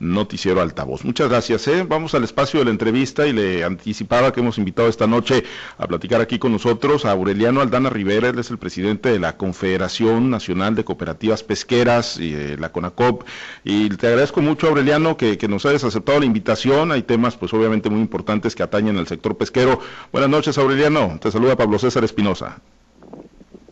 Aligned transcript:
Noticiero 0.00 0.60
Altavoz. 0.60 1.04
Muchas 1.04 1.28
gracias. 1.28 1.68
¿eh? 1.68 1.84
Vamos 1.86 2.14
al 2.14 2.24
espacio 2.24 2.58
de 2.58 2.64
la 2.64 2.70
entrevista 2.70 3.26
y 3.26 3.32
le 3.32 3.62
anticipaba 3.64 4.32
que 4.32 4.40
hemos 4.40 4.58
invitado 4.58 4.88
esta 4.88 5.06
noche 5.06 5.44
a 5.78 5.86
platicar 5.86 6.20
aquí 6.20 6.38
con 6.38 6.52
nosotros 6.52 7.04
a 7.04 7.12
Aureliano 7.12 7.60
Aldana 7.60 7.90
Rivera, 7.90 8.28
él 8.28 8.38
es 8.38 8.50
el 8.50 8.58
presidente 8.58 9.10
de 9.10 9.18
la 9.18 9.36
Confederación 9.36 10.30
Nacional 10.30 10.74
de 10.74 10.84
Cooperativas 10.84 11.42
Pesqueras 11.42 12.18
y 12.18 12.34
eh, 12.34 12.56
la 12.58 12.72
CONACOP. 12.72 13.24
Y 13.62 13.90
te 13.90 14.06
agradezco 14.08 14.40
mucho, 14.40 14.68
Aureliano, 14.68 15.16
que, 15.16 15.38
que 15.38 15.48
nos 15.48 15.66
hayas 15.66 15.84
aceptado 15.84 16.20
la 16.20 16.26
invitación. 16.26 16.92
Hay 16.92 17.02
temas, 17.02 17.36
pues 17.36 17.52
obviamente 17.52 17.90
muy 17.90 18.00
importantes 18.00 18.56
que 18.56 18.62
atañen 18.62 18.96
al 18.96 19.06
sector 19.06 19.36
pesquero. 19.36 19.80
Buenas 20.12 20.30
noches, 20.30 20.56
Aureliano. 20.58 21.18
Te 21.20 21.30
saluda 21.30 21.56
Pablo 21.56 21.78
César 21.78 22.04
Espinosa. 22.04 22.58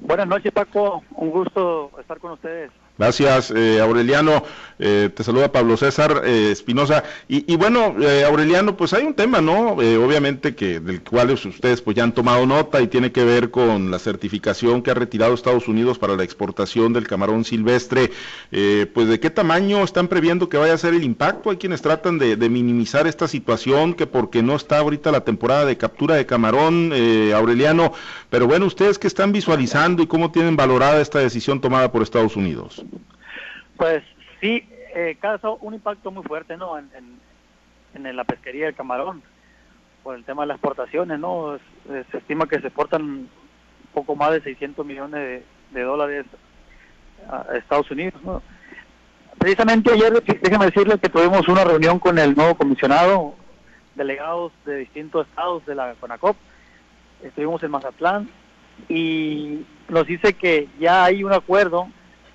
Buenas 0.01 0.27
noches, 0.27 0.53
Paco. 0.53 1.03
Un 1.17 1.31
gusto 1.31 1.91
estar 2.01 2.19
con 2.19 2.33
ustedes. 2.33 2.71
Gracias, 2.97 3.53
eh, 3.53 3.81
Aureliano. 3.81 4.43
Eh, 4.79 5.11
te 5.15 5.25
saluda 5.25 5.51
Pablo 5.51 5.77
César 5.77 6.23
eh, 6.25 6.51
Espinosa. 6.53 7.05
y, 7.29 7.57
bueno, 7.57 7.97
Aureliano, 8.27 8.77
pues 8.77 8.93
hay 8.93 9.05
un 9.05 9.15
tema, 9.15 9.41
¿no? 9.41 9.73
obviamente 9.73 10.55
que 10.55 10.81
del 10.81 11.03
cual 11.03 11.31
ustedes 11.31 11.83
pues 11.83 11.97
ya 11.97 12.05
han 12.05 12.13
tomado 12.13 12.47
nota 12.47 12.81
y 12.81 12.89
tiene 12.89 13.13
que 13.13 13.25
ver 13.25 13.51
con 13.51 13.91
la 13.91 13.99
certificación 13.99 14.83
que 14.83 14.91
ha 14.91 14.95
retirado 14.95 15.35
Estados 15.35 15.69
Unidos 15.69 15.99
para 15.99 16.17
la 16.17 16.25
exportación 16.25 16.93
del 16.93 17.07
camarón 17.07 17.45
silvestre. 17.45 18.11
pues 18.51 19.09
de 19.09 19.21
qué 19.21 19.31
tamaño 19.31 19.83
están 19.83 20.09
previendo 20.09 20.49
que 20.49 20.57
vaya 20.57 20.75
a 20.75 20.79
ser 20.79 20.95
el 20.95 21.05
impacto. 21.05 21.51
Hay 21.51 21.57
quienes 21.57 21.83
tratan 21.83 22.19
de, 22.19 22.37
de, 22.37 22.49
minimizar 22.49 23.07
esta 23.07 23.29
situación, 23.29 23.95
que 23.95 24.07
porque 24.07 24.43
no 24.43 24.57
está 24.57 24.79
ahorita 24.79 25.11
la 25.11 25.25
temporada 25.25 25.65
de 25.65 25.77
captura 25.77 26.15
de 26.17 26.27
camarón, 26.27 26.93
Aureliano. 27.35 27.93
Pero 28.31 28.47
bueno, 28.47 28.67
ustedes 28.67 28.99
que 28.99 29.07
están 29.07 29.33
visualizando 29.33 30.03
y 30.03 30.07
cómo 30.07 30.31
tienen 30.31 30.57
valorada 30.57 31.01
esta 31.01 31.19
decisión 31.19 31.61
tomada 31.61 31.91
por 31.93 32.03
Estados 32.03 32.37
Unidos. 32.37 32.83
Pues 33.77 34.03
sí, 34.41 34.69
eh, 34.95 35.17
causa 35.21 35.51
un 35.51 35.75
impacto 35.75 36.11
muy 36.11 36.23
fuerte, 36.23 36.57
¿no? 36.57 36.79
En, 36.79 36.89
en, 37.95 38.17
la 38.17 38.25
pesquería 38.25 38.67
del 38.67 38.75
camarón, 38.75 39.23
por 40.03 40.15
el 40.15 40.25
tema 40.25 40.43
de 40.43 40.49
las 40.49 40.57
exportaciones, 40.57 41.19
¿no? 41.19 41.59
Se, 41.87 42.19
estima 42.19 42.47
que 42.47 42.61
se 42.61 42.69
exportan 42.69 43.29
poco 43.93 44.15
más 44.15 44.33
de 44.33 44.41
600 44.43 44.87
millones 44.87 45.43
de, 45.71 45.83
dólares 45.83 46.27
a 47.29 47.57
Estados 47.57 47.91
Unidos, 47.91 48.23
¿no? 48.23 48.43
Precisamente 49.39 49.93
ayer, 49.93 50.13
déjeme 50.23 50.67
decirle 50.67 50.99
que 50.99 51.09
tuvimos 51.09 51.47
una 51.49 51.65
reunión 51.65 51.99
con 51.99 52.19
el 52.19 52.35
nuevo 52.35 52.57
comisionado, 52.57 53.35
delegados 53.95 54.53
de 54.65 54.79
distintos 54.79 55.27
estados 55.29 55.65
de 55.67 55.75
la 55.75 55.95
CONACOP, 55.95 56.37
estuvimos 57.23 57.63
en 57.63 57.71
Mazatlán 57.71 58.29
y 58.89 59.65
nos 59.89 60.07
dice 60.07 60.35
que 60.35 60.69
ya 60.79 61.05
hay 61.05 61.25
un 61.25 61.33
acuerdo 61.33 61.89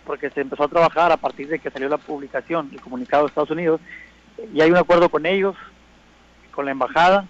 porque 0.06 0.30
se 0.30 0.42
empezó 0.42 0.64
a 0.64 0.68
trabajar 0.68 1.12
a 1.12 1.18
partir 1.18 1.48
de 1.48 1.60
que 1.60 1.72
salió 1.72 1.90
la 1.90 1.98
publicación, 1.98 2.70
el 2.72 2.82
comunicado 2.82 3.24
de 3.24 3.28
Estados 3.30 3.52
Unidos, 3.52 3.82
y 4.54 4.62
hay 4.62 4.72
un 4.72 4.78
acuerdo 4.78 5.10
con 5.10 5.26
ellos, 5.26 5.56
con 6.52 6.66
la 6.66 6.72
embajada, 6.72 7.28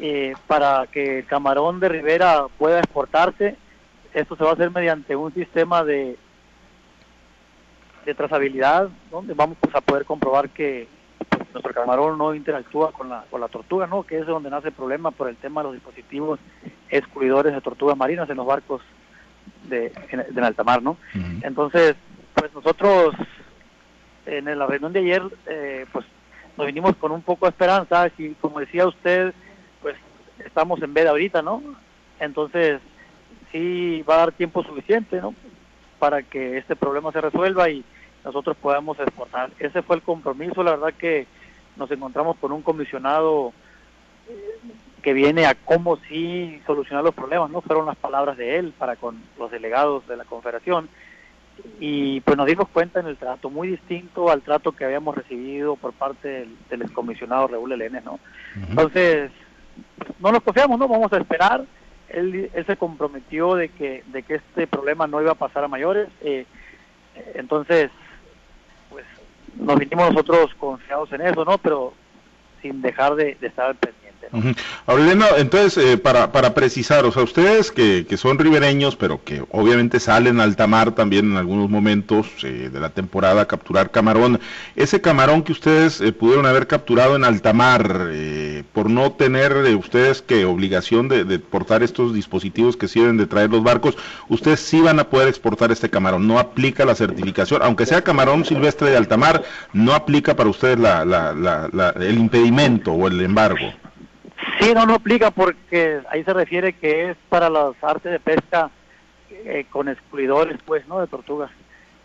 eh, 0.00 0.34
para 0.46 0.86
que 0.86 1.18
el 1.20 1.26
camarón 1.26 1.80
de 1.80 1.88
Rivera 1.88 2.46
pueda 2.58 2.78
exportarse. 2.78 3.56
Esto 4.14 4.36
se 4.36 4.44
va 4.44 4.50
a 4.50 4.52
hacer 4.54 4.70
mediante 4.70 5.16
un 5.16 5.32
sistema 5.34 5.84
de, 5.84 6.16
de 8.04 8.14
trazabilidad, 8.14 8.88
donde 9.10 9.34
vamos 9.34 9.56
pues, 9.60 9.74
a 9.74 9.80
poder 9.80 10.04
comprobar 10.04 10.50
que 10.50 10.88
pues, 11.28 11.52
nuestro 11.52 11.74
camarón 11.74 12.16
no 12.16 12.34
interactúa 12.34 12.92
con 12.92 13.08
la, 13.08 13.24
con 13.30 13.40
la 13.40 13.48
tortuga, 13.48 13.86
¿no? 13.86 14.04
que 14.04 14.18
es 14.18 14.26
donde 14.26 14.50
nace 14.50 14.68
el 14.68 14.74
problema 14.74 15.10
por 15.10 15.28
el 15.28 15.36
tema 15.36 15.60
de 15.60 15.66
los 15.66 15.74
dispositivos 15.74 16.38
excluidores 16.90 17.52
de 17.52 17.60
tortugas 17.60 17.96
marinas 17.96 18.30
en 18.30 18.36
los 18.36 18.46
barcos 18.46 18.82
de, 19.68 19.92
en, 20.10 20.44
alta 20.44 20.64
mar, 20.64 20.82
¿no? 20.82 20.96
Entonces, 21.42 21.96
pues 22.34 22.52
nosotros 22.54 23.14
en 24.26 24.58
la 24.58 24.66
reunión 24.66 24.92
de 24.92 25.00
ayer, 25.00 25.22
eh, 25.46 25.86
pues 25.92 26.04
nos 26.56 26.66
vinimos 26.66 26.96
con 26.96 27.12
un 27.12 27.22
poco 27.22 27.46
de 27.46 27.50
esperanza, 27.50 28.10
y 28.18 28.30
como 28.34 28.60
decía 28.60 28.86
usted, 28.86 29.32
pues 29.80 29.96
estamos 30.44 30.82
en 30.82 30.92
veda 30.92 31.10
ahorita, 31.10 31.40
¿no? 31.40 31.62
Entonces, 32.20 32.80
sí 33.52 34.02
va 34.08 34.14
a 34.14 34.18
dar 34.18 34.32
tiempo 34.32 34.62
suficiente, 34.62 35.20
¿no? 35.20 35.34
Para 35.98 36.22
que 36.22 36.58
este 36.58 36.76
problema 36.76 37.12
se 37.12 37.20
resuelva 37.20 37.70
y 37.70 37.84
nosotros 38.24 38.56
podamos 38.56 38.98
exportar. 38.98 39.50
Ese 39.58 39.82
fue 39.82 39.96
el 39.96 40.02
compromiso, 40.02 40.62
la 40.62 40.72
verdad 40.72 40.94
que 40.98 41.26
nos 41.76 41.90
encontramos 41.90 42.36
con 42.38 42.52
un 42.52 42.62
comisionado 42.62 43.52
que 45.08 45.14
viene 45.14 45.46
a 45.46 45.54
cómo 45.54 45.96
sí 46.06 46.60
solucionar 46.66 47.02
los 47.02 47.14
problemas, 47.14 47.48
¿no? 47.48 47.62
Fueron 47.62 47.86
las 47.86 47.96
palabras 47.96 48.36
de 48.36 48.58
él 48.58 48.74
para 48.76 48.96
con 48.96 49.18
los 49.38 49.50
delegados 49.50 50.06
de 50.06 50.18
la 50.18 50.26
Confederación. 50.26 50.90
Y 51.80 52.20
pues 52.20 52.36
nos 52.36 52.46
dimos 52.46 52.68
cuenta 52.68 53.00
en 53.00 53.06
el 53.06 53.16
trato, 53.16 53.48
muy 53.48 53.68
distinto 53.68 54.30
al 54.30 54.42
trato 54.42 54.72
que 54.72 54.84
habíamos 54.84 55.16
recibido 55.16 55.76
por 55.76 55.94
parte 55.94 56.28
del, 56.28 56.56
del 56.68 56.82
excomisionado 56.82 57.48
Raúl 57.48 57.72
Elene, 57.72 58.02
¿no? 58.02 58.20
Entonces, 58.68 59.30
no 60.20 60.30
nos 60.30 60.42
confiamos, 60.42 60.78
¿no? 60.78 60.86
Vamos 60.86 61.10
a 61.10 61.16
esperar. 61.16 61.64
Él, 62.10 62.50
él 62.52 62.66
se 62.66 62.76
comprometió 62.76 63.54
de 63.54 63.70
que, 63.70 64.04
de 64.08 64.22
que 64.24 64.34
este 64.34 64.66
problema 64.66 65.06
no 65.06 65.22
iba 65.22 65.32
a 65.32 65.36
pasar 65.36 65.64
a 65.64 65.68
mayores. 65.68 66.08
Eh, 66.20 66.44
entonces, 67.32 67.90
pues 68.90 69.06
nos 69.56 69.78
vinimos 69.78 70.12
nosotros 70.12 70.54
confiados 70.58 71.10
en 71.14 71.22
eso, 71.22 71.46
¿no? 71.46 71.56
Pero 71.56 71.94
sin 72.60 72.82
dejar 72.82 73.14
de, 73.14 73.36
de 73.40 73.46
estar 73.46 73.74
Aureliano, 74.86 75.26
entonces, 75.36 75.76
eh, 75.82 75.98
para, 75.98 76.32
para 76.32 76.54
precisar, 76.54 77.04
o 77.04 77.12
sea, 77.12 77.22
ustedes 77.22 77.70
que, 77.70 78.06
que, 78.08 78.16
son 78.16 78.38
ribereños, 78.38 78.96
pero 78.96 79.22
que 79.24 79.44
obviamente 79.50 80.00
salen 80.00 80.40
a 80.40 80.44
alta 80.44 80.66
mar 80.66 80.92
también 80.92 81.30
en 81.30 81.36
algunos 81.36 81.70
momentos 81.70 82.26
eh, 82.42 82.70
de 82.72 82.80
la 82.80 82.90
temporada 82.90 83.42
a 83.42 83.46
capturar 83.46 83.90
camarón, 83.90 84.40
ese 84.76 85.00
camarón 85.00 85.42
que 85.42 85.52
ustedes 85.52 86.00
eh, 86.00 86.12
pudieron 86.12 86.46
haber 86.46 86.66
capturado 86.66 87.16
en 87.16 87.24
alta 87.24 87.52
mar, 87.52 88.08
por 88.72 88.90
no 88.90 89.12
tener 89.12 89.54
ustedes 89.76 90.22
que 90.22 90.44
obligación 90.44 91.08
de, 91.08 91.24
de, 91.24 91.38
portar 91.38 91.82
estos 91.82 92.14
dispositivos 92.14 92.76
que 92.76 92.88
sirven 92.88 93.16
de 93.16 93.26
traer 93.26 93.50
los 93.50 93.62
barcos, 93.62 93.96
ustedes 94.28 94.60
sí 94.60 94.80
van 94.80 95.00
a 95.00 95.04
poder 95.04 95.28
exportar 95.28 95.70
este 95.72 95.90
camarón, 95.90 96.26
no 96.26 96.38
aplica 96.38 96.84
la 96.84 96.94
certificación, 96.94 97.62
aunque 97.62 97.86
sea 97.86 98.02
camarón 98.02 98.44
silvestre 98.44 98.90
de 98.90 98.96
alta 98.96 99.16
mar, 99.16 99.42
no 99.72 99.94
aplica 99.94 100.36
para 100.36 100.50
ustedes 100.50 100.78
la, 100.78 101.04
la, 101.04 101.32
la, 101.34 101.90
el 101.90 102.18
impedimento 102.18 102.92
o 102.92 103.08
el 103.08 103.20
embargo. 103.20 103.72
Sí, 104.60 104.72
no, 104.74 104.86
no 104.86 104.94
aplica 104.94 105.30
porque 105.30 106.00
ahí 106.10 106.24
se 106.24 106.32
refiere 106.32 106.72
que 106.72 107.10
es 107.10 107.16
para 107.28 107.48
las 107.48 107.72
artes 107.82 108.10
de 108.10 108.20
pesca 108.20 108.70
eh, 109.30 109.66
con 109.70 109.88
excluidores, 109.88 110.58
pues, 110.64 110.86
¿no? 110.88 111.00
De 111.00 111.06
tortugas. 111.06 111.50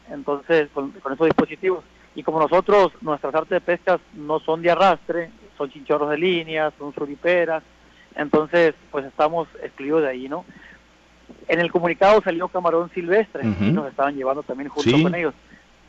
Entonces, 0.09 0.69
con, 0.73 0.93
esos 0.95 1.25
dispositivos. 1.25 1.83
Y 2.15 2.23
como 2.23 2.39
nosotros, 2.39 2.91
nuestras 3.01 3.33
artes 3.33 3.49
de 3.49 3.61
pesca 3.61 3.99
no 4.13 4.39
son 4.39 4.61
de 4.61 4.71
arrastre, 4.71 5.31
son 5.57 5.71
chinchorros 5.71 6.09
de 6.09 6.17
línea, 6.17 6.71
son 6.77 6.93
suriperas, 6.93 7.63
entonces, 8.15 8.75
pues 8.91 9.05
estamos 9.05 9.47
excluidos 9.63 10.03
de 10.03 10.09
ahí, 10.09 10.29
¿no? 10.29 10.45
En 11.47 11.59
el 11.59 11.71
comunicado 11.71 12.21
salió 12.21 12.47
camarón 12.47 12.91
silvestre, 12.93 13.43
y 13.43 13.71
nos 13.71 13.87
estaban 13.87 14.15
llevando 14.15 14.43
también 14.43 14.69
junto 14.69 15.01
con 15.01 15.15
ellos. 15.15 15.33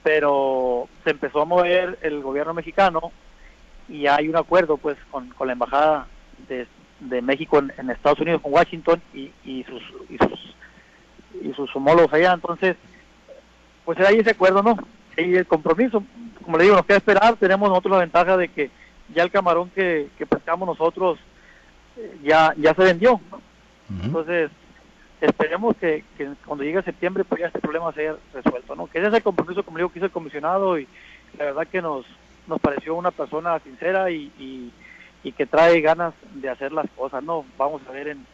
Pero 0.03 0.88
se 1.03 1.10
empezó 1.10 1.42
a 1.42 1.44
mover 1.44 1.98
el 2.03 2.22
gobierno 2.22 2.54
mexicano 2.54 3.12
y 3.88 4.06
hay 4.06 4.28
un 4.28 4.36
acuerdo, 4.36 4.78
pues, 4.78 4.97
con, 5.10 5.28
con 5.30 5.47
la 5.47 5.53
embajada 5.53 6.06
de, 6.49 7.22
México 7.22 7.59
en, 7.59 7.91
Estados 7.91 8.21
Unidos 8.21 8.41
con 8.41 8.53
Washington 8.53 9.03
y, 9.12 9.31
y, 9.45 9.65
sus, 9.65 9.83
y 10.09 10.17
sus 10.19 10.55
y 11.43 11.53
sus 11.53 11.75
homólogos 11.75 12.12
allá. 12.12 12.33
Entonces 12.33 12.77
pues 13.84 13.99
ahí 14.00 14.19
ese 14.19 14.31
acuerdo 14.31 14.62
no 14.62 14.77
y 15.17 15.34
el 15.34 15.47
compromiso. 15.47 16.03
Como 16.43 16.59
le 16.59 16.65
digo 16.65 16.77
nos 16.77 16.87
queda 16.87 16.99
esperar. 16.99 17.37
Tenemos 17.37 17.69
nosotros 17.69 17.93
la 17.93 17.99
ventaja 17.99 18.37
de 18.37 18.49
que 18.49 18.71
ya 19.12 19.22
el 19.22 19.31
camarón 19.31 19.71
que, 19.71 20.09
que 20.17 20.27
pescamos 20.27 20.67
nosotros 20.67 21.19
eh, 21.97 22.19
ya 22.22 22.55
ya 22.56 22.75
se 22.75 22.83
vendió 22.83 23.21
entonces 24.03 24.51
esperemos 25.21 25.77
que, 25.77 26.05
cuando 26.47 26.65
llegue 26.65 26.83
septiembre 26.83 27.25
pues 27.25 27.41
ya 27.41 27.49
este 27.49 27.61
problema 27.61 27.93
sea 27.93 28.16
resuelto 28.33 28.75
no 28.75 28.87
que 28.87 28.99
ese 28.99 29.09
es 29.09 29.15
el 29.15 29.22
compromiso 29.22 29.62
como 29.62 29.77
le 29.77 29.83
digo 29.83 29.93
que 29.93 29.99
hizo 29.99 30.06
el 30.06 30.12
comisionado 30.12 30.78
y 30.78 30.89
la 31.39 31.47
verdad 31.47 31.66
que 31.66 31.83
nos 31.83 32.06
nos 32.47 32.61
pareció 32.61 32.95
una 32.95 33.11
persona 33.11 33.59
sincera 33.60 34.10
y 34.10 34.33
y 34.39 34.72
que 35.32 35.47
trae 35.47 35.80
ganas 35.80 36.15
de 36.34 36.48
hacer 36.50 36.72
las 36.72 36.86
cosas, 36.97 37.22
¿no? 37.22 37.44
Vamos 37.56 37.82
a 37.88 37.92
ver 37.92 38.09
en, 38.09 38.26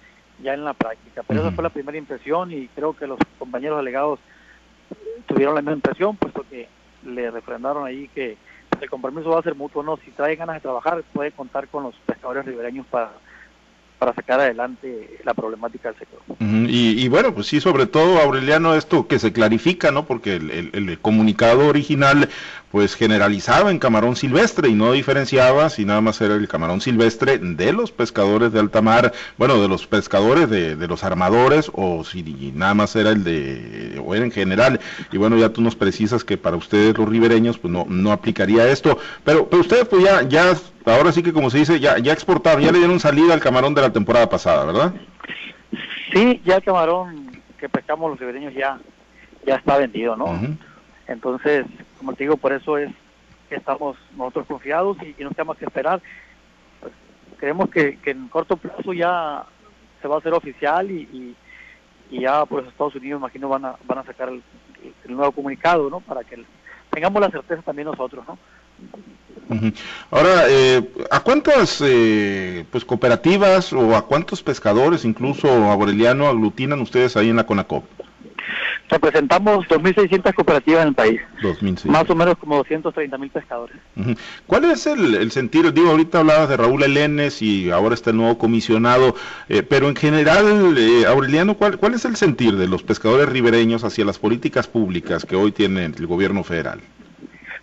ya 0.42 0.54
en 0.54 0.64
la 0.64 0.75
práctica. 0.75 1.22
Pero 1.26 1.40
esa 1.40 1.52
fue 1.52 1.64
la 1.64 1.70
primera 1.70 1.98
impresión 1.98 2.52
y 2.52 2.69
creo 2.69 2.94
que 2.94 3.06
los 3.06 3.19
compañeros 3.38 3.78
delegados 3.78 4.19
tuvieron 5.26 5.54
la 5.54 5.62
misma 5.62 5.75
impresión, 5.75 6.16
puesto 6.16 6.44
que 6.48 6.69
le 7.04 7.31
refrendaron 7.31 7.87
ahí 7.87 8.08
que 8.14 8.37
el 8.81 8.90
compromiso 8.90 9.31
va 9.31 9.40
a 9.40 9.42
ser 9.42 9.54
mutuo, 9.54 9.82
¿no? 9.82 9.98
Si 9.98 10.10
trae 10.10 10.37
ganas 10.37 10.56
de 10.56 10.60
trabajar, 10.60 11.02
puede 11.12 11.32
contar 11.32 11.69
con 11.69 11.84
los 11.84 11.94
pescadores 12.06 12.44
ribereños 12.46 12.87
para 12.87 13.10
para 14.00 14.14
sacar 14.14 14.40
adelante 14.40 15.19
la 15.25 15.34
problemática 15.34 15.90
del 15.90 15.98
sector. 15.98 16.20
y, 16.40 17.06
bueno, 17.08 17.34
pues 17.34 17.48
sí, 17.48 17.60
sobre 17.60 17.84
todo, 17.84 18.19
Aureliano, 18.19 18.75
esto 18.75 19.06
que 19.06 19.19
se 19.19 19.31
clarifica, 19.31 19.90
¿no? 19.90 20.06
Porque 20.06 20.36
el, 20.36 20.70
el, 20.72 20.98
comunicado 21.00 21.66
original, 21.66 22.31
pues 22.70 22.94
generalizaba 22.94 23.70
en 23.70 23.78
camarón 23.78 24.14
silvestre 24.14 24.69
y 24.69 24.75
no 24.75 24.93
diferenciaba 24.93 25.69
si 25.70 25.84
nada 25.84 26.00
más 26.00 26.20
era 26.20 26.34
el 26.34 26.46
camarón 26.46 26.81
silvestre 26.81 27.38
de 27.38 27.72
los 27.72 27.90
pescadores 27.90 28.52
de 28.52 28.61
alta 28.61 28.81
mar, 28.81 29.12
bueno, 29.37 29.61
de 29.61 29.69
los 29.69 29.87
pescadores 29.87 30.49
de, 30.49 30.76
de 30.76 30.88
los 30.88 31.02
armadores 31.02 31.70
o 31.75 32.05
si 32.05 32.22
nada 32.55 32.75
más 32.75 32.94
era 32.94 33.11
el 33.11 33.25
de, 33.25 34.00
o 34.05 34.14
era 34.14 34.25
en 34.25 34.31
general. 34.31 34.81
Y 35.11 35.19
bueno, 35.19 35.37
ya 35.37 35.49
tú 35.49 35.62
nos 35.62 35.75
precisas 35.75 36.22
que 36.22 36.37
para 36.37 36.56
ustedes 36.56 36.96
los 36.96 37.08
ribereños 37.08 37.58
pues 37.58 37.72
no, 37.72 37.87
no 37.88 38.12
aplicaría 38.12 38.69
esto, 38.69 38.99
pero, 39.25 39.49
pero 39.49 39.62
ustedes 39.62 39.88
pues 39.88 40.05
ya, 40.05 40.22
ya, 40.22 40.55
ahora 40.87 41.11
sí 41.11 41.22
que 41.22 41.32
como 41.32 41.50
se 41.50 41.58
dice, 41.58 41.81
ya, 41.81 41.99
ya 41.99 42.12
exportaron, 42.12 42.62
ya 42.62 42.70
le 42.70 42.78
dieron 42.78 43.00
salida 43.00 43.34
al 43.34 43.40
camarón 43.40 43.75
de 43.75 43.82
la 43.82 43.93
temporada 43.93 44.28
pasada, 44.28 44.64
¿verdad? 44.64 44.94
Sí, 46.12 46.40
ya 46.44 46.56
el 46.56 46.62
camarón 46.62 47.31
que 47.58 47.69
pescamos 47.69 48.11
los 48.11 48.20
ribereños 48.20 48.55
ya, 48.55 48.78
ya 49.44 49.56
está 49.56 49.76
vendido, 49.76 50.17
¿no? 50.17 50.38
Entonces, 51.06 51.67
como 52.00 52.14
te 52.14 52.25
digo, 52.25 52.38
por 52.38 52.55
eso 52.55 52.79
es 52.79 52.91
que 53.50 53.56
estamos 53.56 53.94
nosotros 54.17 54.47
confiados 54.47 54.97
y, 55.02 55.23
no 55.23 55.31
tenemos 55.32 55.58
que 55.58 55.67
esperar. 55.67 56.00
Pues, 56.81 56.94
creemos 57.37 57.69
que, 57.69 57.99
en 58.06 58.29
corto 58.29 58.56
plazo 58.56 58.94
ya 58.94 59.44
se 60.00 60.08
va 60.08 60.14
a 60.14 60.19
hacer 60.19 60.32
oficial 60.32 60.91
y, 60.91 61.37
y, 62.11 62.20
ya 62.20 62.47
pues 62.47 62.67
Estados 62.67 62.94
Unidos 62.94 63.20
imagino 63.20 63.50
van 63.50 63.67
a, 63.67 63.76
van 63.87 63.99
a 63.99 64.05
sacar 64.05 64.31
el, 64.31 64.43
nuevo 65.14 65.31
comunicado, 65.32 65.91
¿no? 65.91 66.00
Para 66.00 66.25
que 66.25 66.43
tengamos 66.91 67.20
la 67.20 67.31
certeza 67.31 67.61
también 67.61 67.87
nosotros, 67.87 68.25
¿no? 68.26 68.38
Ahora, 70.11 70.44
eh, 70.49 70.91
¿a 71.11 71.20
cuántas 71.20 71.82
eh, 71.85 72.64
pues 72.70 72.85
cooperativas 72.85 73.75
o 73.75 73.94
a 73.94 74.06
cuántos 74.06 74.43
pescadores, 74.43 75.05
incluso 75.05 75.49
Aureliano, 75.49 76.29
aglutinan 76.29 76.81
ustedes 76.81 77.14
ahí 77.17 77.29
en 77.29 77.37
la 77.37 77.44
CONACOP? 77.44 77.85
Representamos 78.90 79.69
2.600 79.69 80.34
cooperativas 80.34 80.82
en 80.82 80.88
el 80.88 80.94
país. 80.94 81.20
Más 81.84 82.10
o 82.10 82.14
menos 82.16 82.37
como 82.38 82.56
230 82.56 83.19
mil 83.19 83.31
pescadores. 83.31 83.76
¿Cuál 84.48 84.64
es 84.64 84.84
el, 84.87 85.14
el 85.14 85.31
sentido? 85.31 85.70
Digo, 85.70 85.90
ahorita 85.90 86.19
hablabas 86.19 86.48
de 86.48 86.56
Raúl 86.56 86.82
Elenes 86.82 87.40
y 87.40 87.70
ahora 87.70 87.94
está 87.94 88.10
el 88.10 88.16
nuevo 88.16 88.37
comisionado, 88.37 89.14
eh, 89.48 89.62
pero 89.62 89.88
en 89.88 89.94
general, 89.94 90.76
eh, 90.76 91.06
Aureliano, 91.06 91.54
¿cuál, 91.54 91.78
¿cuál 91.78 91.94
es 91.94 92.04
el 92.04 92.16
sentir 92.16 92.56
de 92.56 92.66
los 92.66 92.82
pescadores 92.82 93.28
ribereños 93.28 93.84
hacia 93.84 94.04
las 94.04 94.19
políticas 94.19 94.66
públicas 94.66 95.25
que 95.25 95.36
hoy 95.36 95.52
tiene 95.52 95.84
el 95.84 96.06
gobierno 96.08 96.43
federal? 96.43 96.81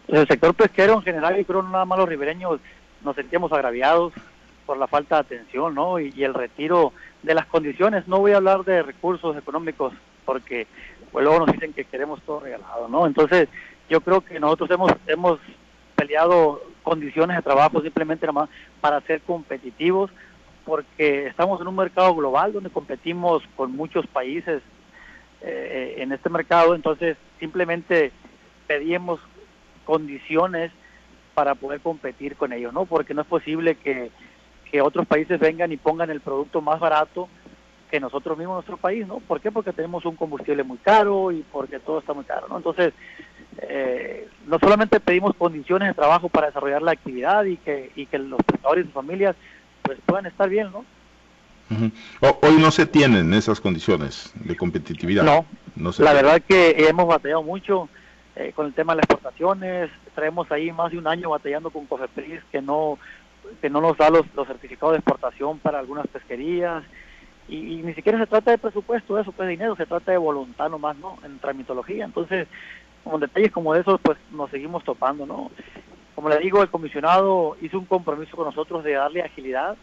Pues 0.06 0.22
el 0.22 0.28
sector 0.30 0.54
pesquero 0.54 0.94
en 0.94 1.02
general, 1.02 1.38
y 1.38 1.44
creo 1.44 1.62
nada 1.62 1.84
más 1.84 2.00
los 2.00 2.08
ribereños, 2.08 2.62
nos 3.04 3.18
sentíamos 3.18 3.52
agraviados 3.52 4.14
por 4.66 4.78
la 4.78 4.88
falta 4.88 5.16
de 5.16 5.22
atención, 5.22 5.76
¿no? 5.76 6.00
Y, 6.00 6.14
y 6.16 6.24
el 6.24 6.34
retiro 6.34 6.94
de 7.24 7.34
las 7.34 7.46
condiciones. 7.48 8.08
No 8.08 8.20
voy 8.20 8.32
a 8.32 8.38
hablar 8.38 8.64
de 8.64 8.82
recursos 8.82 9.36
económicos 9.36 9.94
porque 10.28 10.68
pues 11.12 11.24
luego 11.24 11.46
nos 11.46 11.54
dicen 11.54 11.74
que 11.74 11.86
queremos 11.86 12.22
todo 12.22 12.42
regalado, 12.42 12.88
¿no? 12.88 13.06
Entonces, 13.08 13.48
yo 13.90 14.02
creo 14.02 14.22
que 14.22 14.40
nosotros 14.40 14.70
hemos, 14.72 14.92
hemos 15.08 15.40
peleado 15.96 16.62
condiciones 16.84 17.38
de 17.38 17.44
trabajo 17.44 17.82
simplemente 17.82 18.26
nada 18.26 18.42
más 18.42 18.50
para 18.82 19.02
ser 19.02 19.22
competitivos, 19.22 20.12
porque 20.66 21.28
estamos 21.28 21.60
en 21.62 21.68
un 21.68 21.76
mercado 21.76 22.14
global 22.14 22.54
donde 22.54 22.70
competimos 22.70 23.42
con 23.56 23.72
muchos 23.72 24.06
países 24.08 24.62
eh, 25.42 25.96
en 25.98 26.12
este 26.12 26.30
mercado, 26.30 26.76
entonces 26.76 27.18
simplemente 27.40 28.12
pedimos 28.68 29.20
condiciones 29.86 30.72
para 31.34 31.56
poder 31.56 31.80
competir 31.82 32.36
con 32.36 32.52
ellos, 32.52 32.74
¿no? 32.74 32.86
Porque 32.86 33.14
no 33.14 33.22
es 33.22 33.28
posible 33.28 33.76
que, 33.76 34.12
que 34.70 34.82
otros 34.82 35.08
países 35.08 35.40
vengan 35.40 35.72
y 35.72 35.78
pongan 35.78 36.10
el 36.10 36.20
producto 36.20 36.62
más 36.62 36.80
barato 36.80 37.30
que 37.90 38.00
nosotros 38.00 38.38
mismos 38.38 38.54
en 38.54 38.58
nuestro 38.58 38.78
país, 38.78 39.08
¿no? 39.08 39.20
¿Por 39.20 39.42
qué? 39.42 39.52
Porque 39.52 39.74
tenemos 39.74 40.06
un 40.06 40.16
combustible 40.16 40.64
muy 40.64 40.78
caro 40.78 41.32
y 41.32 41.44
porque 41.52 41.80
todo 41.80 42.00
está 42.00 42.14
muy 42.14 42.26
caro, 42.26 42.48
¿no? 42.48 42.58
Entonces, 42.58 42.94
eh, 43.60 44.28
no 44.46 44.60
solamente 44.60 45.00
pedimos 45.00 45.36
condiciones 45.36 45.90
de 45.90 45.94
trabajo 45.94 46.30
para 46.30 46.48
desarrollar 46.48 46.82
la 46.82 46.92
actividad 46.92 47.46
y 47.46 47.58
que, 47.58 47.92
y 47.96 48.06
que 48.06 48.20
los 48.20 48.42
pescadores 48.44 48.84
y 48.84 48.88
sus 48.88 48.94
familias 48.94 49.36
pues 49.82 49.98
puedan 50.06 50.26
estar 50.26 50.50
bien, 50.50 50.70
¿no? 50.72 50.86
Hoy 52.42 52.56
no 52.60 52.72
se 52.72 52.86
tienen 52.86 53.34
esas 53.34 53.60
condiciones 53.60 54.32
de 54.36 54.56
competitividad. 54.56 55.24
No, 55.24 55.46
no 55.76 55.92
la 56.00 56.14
verdad 56.14 56.42
que 56.42 56.88
hemos 56.88 57.08
batallado 57.08 57.44
mucho 57.44 57.90
eh, 58.38 58.54
con 58.56 58.68
el 58.68 58.74
tema 58.74 58.94
de 58.94 58.98
las 58.98 59.04
exportaciones, 59.04 59.90
traemos 60.16 60.50
ahí 60.52 60.72
más 60.72 60.92
de 60.92 60.98
un 60.98 61.08
año 61.08 61.30
batallando 61.30 61.70
con 61.70 61.86
COFEPRIS 61.86 62.42
que 62.52 62.62
no 62.62 62.98
que 63.62 63.70
no 63.70 63.82
nos 63.82 63.98
da 63.98 64.10
los, 64.10 64.26
los 64.36 64.48
certificados 64.48 64.94
de 64.94 65.00
exportación 65.00 65.60
para 65.60 65.80
algunas 65.80 66.06
pesquerías, 66.08 66.84
y, 67.48 67.82
ni 67.84 67.94
siquiera 67.94 68.20
se 68.20 68.28
trata 68.28 68.52
de 68.52 68.58
presupuesto, 68.58 69.18
eso 69.18 69.32
pues 69.32 69.50
dinero, 69.50 69.76
se 69.76 69.86
trata 69.86 70.12
de 70.12 70.18
voluntad 70.18 70.70
nomás, 70.70 70.98
¿no? 70.98 71.18
En 71.24 71.40
tramitología. 71.40 72.06
Entonces, 72.06 72.48
con 73.04 73.22
detalles 73.22 73.52
como 73.52 73.76
esos, 73.76 74.00
pues 74.02 74.18
nos 74.32 74.50
seguimos 74.50 74.84
topando, 74.84 75.26
¿no? 75.26 75.52
Como 76.16 76.30
le 76.30 76.40
digo, 76.40 76.62
el 76.62 76.70
comisionado 76.70 77.56
hizo 77.62 77.78
un 77.78 77.86
compromiso 77.86 78.36
con 78.36 78.46
nosotros 78.46 78.84
de 78.84 78.94
darle 78.94 79.22
agilidad 79.22 79.78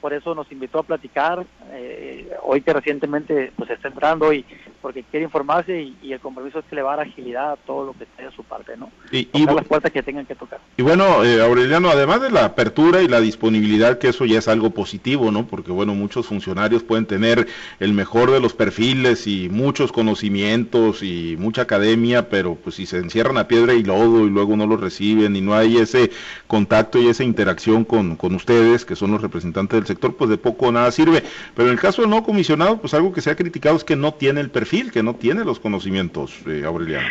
por 0.00 0.12
eso 0.12 0.34
nos 0.34 0.50
invitó 0.52 0.78
a 0.78 0.82
platicar, 0.82 1.44
eh, 1.72 2.30
hoy 2.42 2.60
que 2.60 2.72
recientemente 2.72 3.52
pues 3.56 3.70
está 3.70 3.88
entrando 3.88 4.32
y 4.32 4.44
porque 4.80 5.02
quiere 5.02 5.24
informarse 5.24 5.82
y, 6.02 6.12
el 6.12 6.20
compromiso 6.20 6.60
es 6.60 6.64
que 6.64 6.76
le 6.76 6.82
va 6.82 6.94
a 6.94 6.96
dar 6.96 7.06
agilidad 7.06 7.52
a 7.52 7.56
todo 7.56 7.86
lo 7.86 7.92
que 7.92 8.04
esté 8.04 8.24
de 8.24 8.30
su 8.30 8.42
parte, 8.44 8.76
¿no? 8.76 8.90
Y, 9.12 9.28
y 9.32 9.44
las 9.44 9.66
puertas 9.66 9.92
que 9.92 10.02
tengan 10.02 10.24
que 10.24 10.34
tocar. 10.34 10.60
Y 10.76 10.82
bueno, 10.82 11.24
eh, 11.24 11.42
Aureliano, 11.42 11.90
además 11.90 12.22
de 12.22 12.30
la 12.30 12.44
apertura 12.44 13.02
y 13.02 13.08
la 13.08 13.20
disponibilidad, 13.20 13.98
que 13.98 14.08
eso 14.08 14.24
ya 14.24 14.38
es 14.38 14.48
algo 14.48 14.70
positivo, 14.70 15.30
¿no? 15.30 15.46
Porque 15.46 15.72
bueno, 15.72 15.94
muchos 15.94 16.26
funcionarios 16.26 16.82
pueden 16.82 17.06
tener 17.06 17.46
el 17.80 17.92
mejor 17.92 18.30
de 18.30 18.40
los 18.40 18.54
perfiles 18.54 19.26
y 19.26 19.48
muchos 19.48 19.92
conocimientos 19.92 21.02
y 21.02 21.36
mucha 21.38 21.62
academia, 21.62 22.28
pero 22.28 22.54
pues 22.54 22.76
si 22.76 22.86
se 22.86 22.98
encierran 22.98 23.38
a 23.38 23.48
piedra 23.48 23.74
y 23.74 23.82
lodo 23.82 24.26
y 24.26 24.30
luego 24.30 24.56
no 24.56 24.66
los 24.66 24.80
reciben 24.80 25.36
y 25.36 25.40
no 25.40 25.54
hay 25.54 25.76
ese 25.76 26.10
contacto 26.46 26.98
y 26.98 27.08
esa 27.08 27.24
interacción 27.24 27.84
con, 27.84 28.16
con 28.16 28.34
ustedes, 28.34 28.84
que 28.84 28.96
son 28.96 29.10
los 29.10 29.22
representantes 29.22 29.78
del 29.78 29.86
sector, 29.88 30.14
pues 30.16 30.30
de 30.30 30.38
poco 30.38 30.68
o 30.68 30.72
nada 30.72 30.90
sirve. 30.92 31.22
Pero 31.54 31.68
en 31.68 31.74
el 31.74 31.80
caso 31.80 32.02
del 32.02 32.10
no 32.10 32.22
comisionado, 32.22 32.80
pues 32.80 32.94
algo 32.94 33.12
que 33.12 33.20
se 33.20 33.30
ha 33.30 33.36
criticado 33.36 33.76
es 33.76 33.84
que 33.84 33.96
no 33.96 34.14
tiene 34.14 34.40
el 34.40 34.50
perfil, 34.50 34.92
que 34.92 35.02
no 35.02 35.14
tiene 35.14 35.44
los 35.44 35.58
conocimientos, 35.58 36.34
eh, 36.46 36.62
Aureliano. 36.64 37.08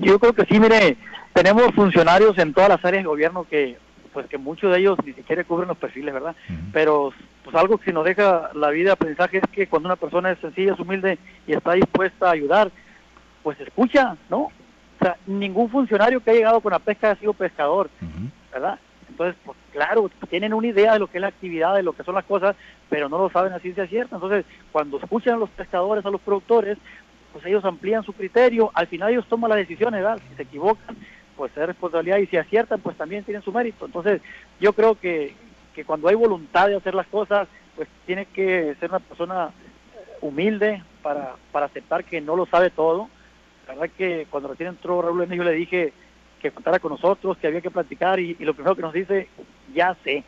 Yo 0.00 0.18
creo 0.18 0.32
que 0.32 0.44
sí, 0.46 0.58
mire, 0.58 0.96
tenemos 1.32 1.72
funcionarios 1.74 2.36
en 2.38 2.52
todas 2.52 2.70
las 2.70 2.84
áreas 2.84 3.04
de 3.04 3.08
gobierno 3.08 3.46
que, 3.48 3.76
pues 4.12 4.26
que 4.26 4.38
muchos 4.38 4.72
de 4.72 4.80
ellos 4.80 4.98
ni 5.04 5.12
siquiera 5.12 5.44
cubren 5.44 5.68
los 5.68 5.76
perfiles, 5.76 6.12
¿verdad? 6.12 6.34
Pero 6.72 7.12
pues 7.44 7.54
algo 7.54 7.78
que 7.78 7.92
nos 7.92 8.04
deja 8.04 8.50
la 8.54 8.70
vida 8.70 8.92
aprendizaje 8.92 9.38
es 9.38 9.44
que 9.52 9.66
cuando 9.68 9.88
una 9.88 9.96
persona 9.96 10.30
es 10.30 10.38
sencilla, 10.40 10.74
es 10.74 10.80
humilde 10.80 11.18
y 11.46 11.52
está 11.52 11.72
dispuesta 11.74 12.28
a 12.28 12.32
ayudar, 12.32 12.70
pues 13.42 13.60
escucha, 13.60 14.16
¿no? 14.28 14.50
O 15.00 15.04
sea, 15.04 15.16
ningún 15.26 15.70
funcionario 15.70 16.20
que 16.20 16.30
ha 16.30 16.34
llegado 16.34 16.60
con 16.60 16.72
la 16.72 16.78
pesca 16.80 17.12
ha 17.12 17.16
sido 17.16 17.32
pescador, 17.32 17.88
¿verdad? 18.52 18.78
Entonces, 19.18 19.40
pues 19.44 19.58
claro, 19.72 20.08
tienen 20.30 20.54
una 20.54 20.68
idea 20.68 20.92
de 20.92 21.00
lo 21.00 21.08
que 21.08 21.18
es 21.18 21.22
la 21.22 21.26
actividad, 21.26 21.74
de 21.74 21.82
lo 21.82 21.92
que 21.92 22.04
son 22.04 22.14
las 22.14 22.24
cosas, 22.24 22.54
pero 22.88 23.08
no 23.08 23.18
lo 23.18 23.28
saben 23.30 23.52
a 23.52 23.58
ciencia 23.58 23.84
cierta. 23.88 24.14
Entonces, 24.14 24.44
cuando 24.70 24.98
escuchan 24.98 25.34
a 25.34 25.38
los 25.38 25.50
pescadores, 25.50 26.06
a 26.06 26.10
los 26.10 26.20
productores, 26.20 26.78
pues 27.32 27.44
ellos 27.44 27.64
amplían 27.64 28.04
su 28.04 28.12
criterio, 28.12 28.70
al 28.74 28.86
final 28.86 29.10
ellos 29.10 29.26
toman 29.26 29.50
las 29.50 29.58
decisiones, 29.58 30.00
¿verdad? 30.00 30.20
Si 30.28 30.36
se 30.36 30.42
equivocan, 30.42 30.96
pues 31.36 31.50
es 31.56 31.66
responsabilidad 31.66 32.18
y 32.18 32.28
si 32.28 32.36
aciertan, 32.36 32.80
pues 32.80 32.96
también 32.96 33.24
tienen 33.24 33.42
su 33.42 33.50
mérito. 33.50 33.86
Entonces, 33.86 34.22
yo 34.60 34.72
creo 34.72 34.94
que, 34.94 35.34
que 35.74 35.84
cuando 35.84 36.06
hay 36.06 36.14
voluntad 36.14 36.68
de 36.68 36.76
hacer 36.76 36.94
las 36.94 37.08
cosas, 37.08 37.48
pues 37.74 37.88
tiene 38.06 38.26
que 38.26 38.76
ser 38.78 38.90
una 38.90 39.00
persona 39.00 39.50
humilde 40.20 40.80
para, 41.02 41.34
para 41.50 41.66
aceptar 41.66 42.04
que 42.04 42.20
no 42.20 42.36
lo 42.36 42.46
sabe 42.46 42.70
todo. 42.70 43.08
La 43.66 43.74
verdad 43.74 43.90
que 43.98 44.28
cuando 44.30 44.48
recién 44.48 44.68
entró 44.68 45.02
Raúl 45.02 45.22
en 45.22 45.32
yo 45.32 45.42
le 45.42 45.52
dije, 45.52 45.92
que 46.40 46.50
contara 46.50 46.78
con 46.78 46.92
nosotros, 46.92 47.36
que 47.38 47.46
había 47.46 47.60
que 47.60 47.70
platicar 47.70 48.20
y, 48.20 48.34
lo 48.40 48.54
primero 48.54 48.76
que 48.76 48.82
nos 48.82 48.92
dice, 48.92 49.28
ya 49.74 49.96
sé. 50.04 50.24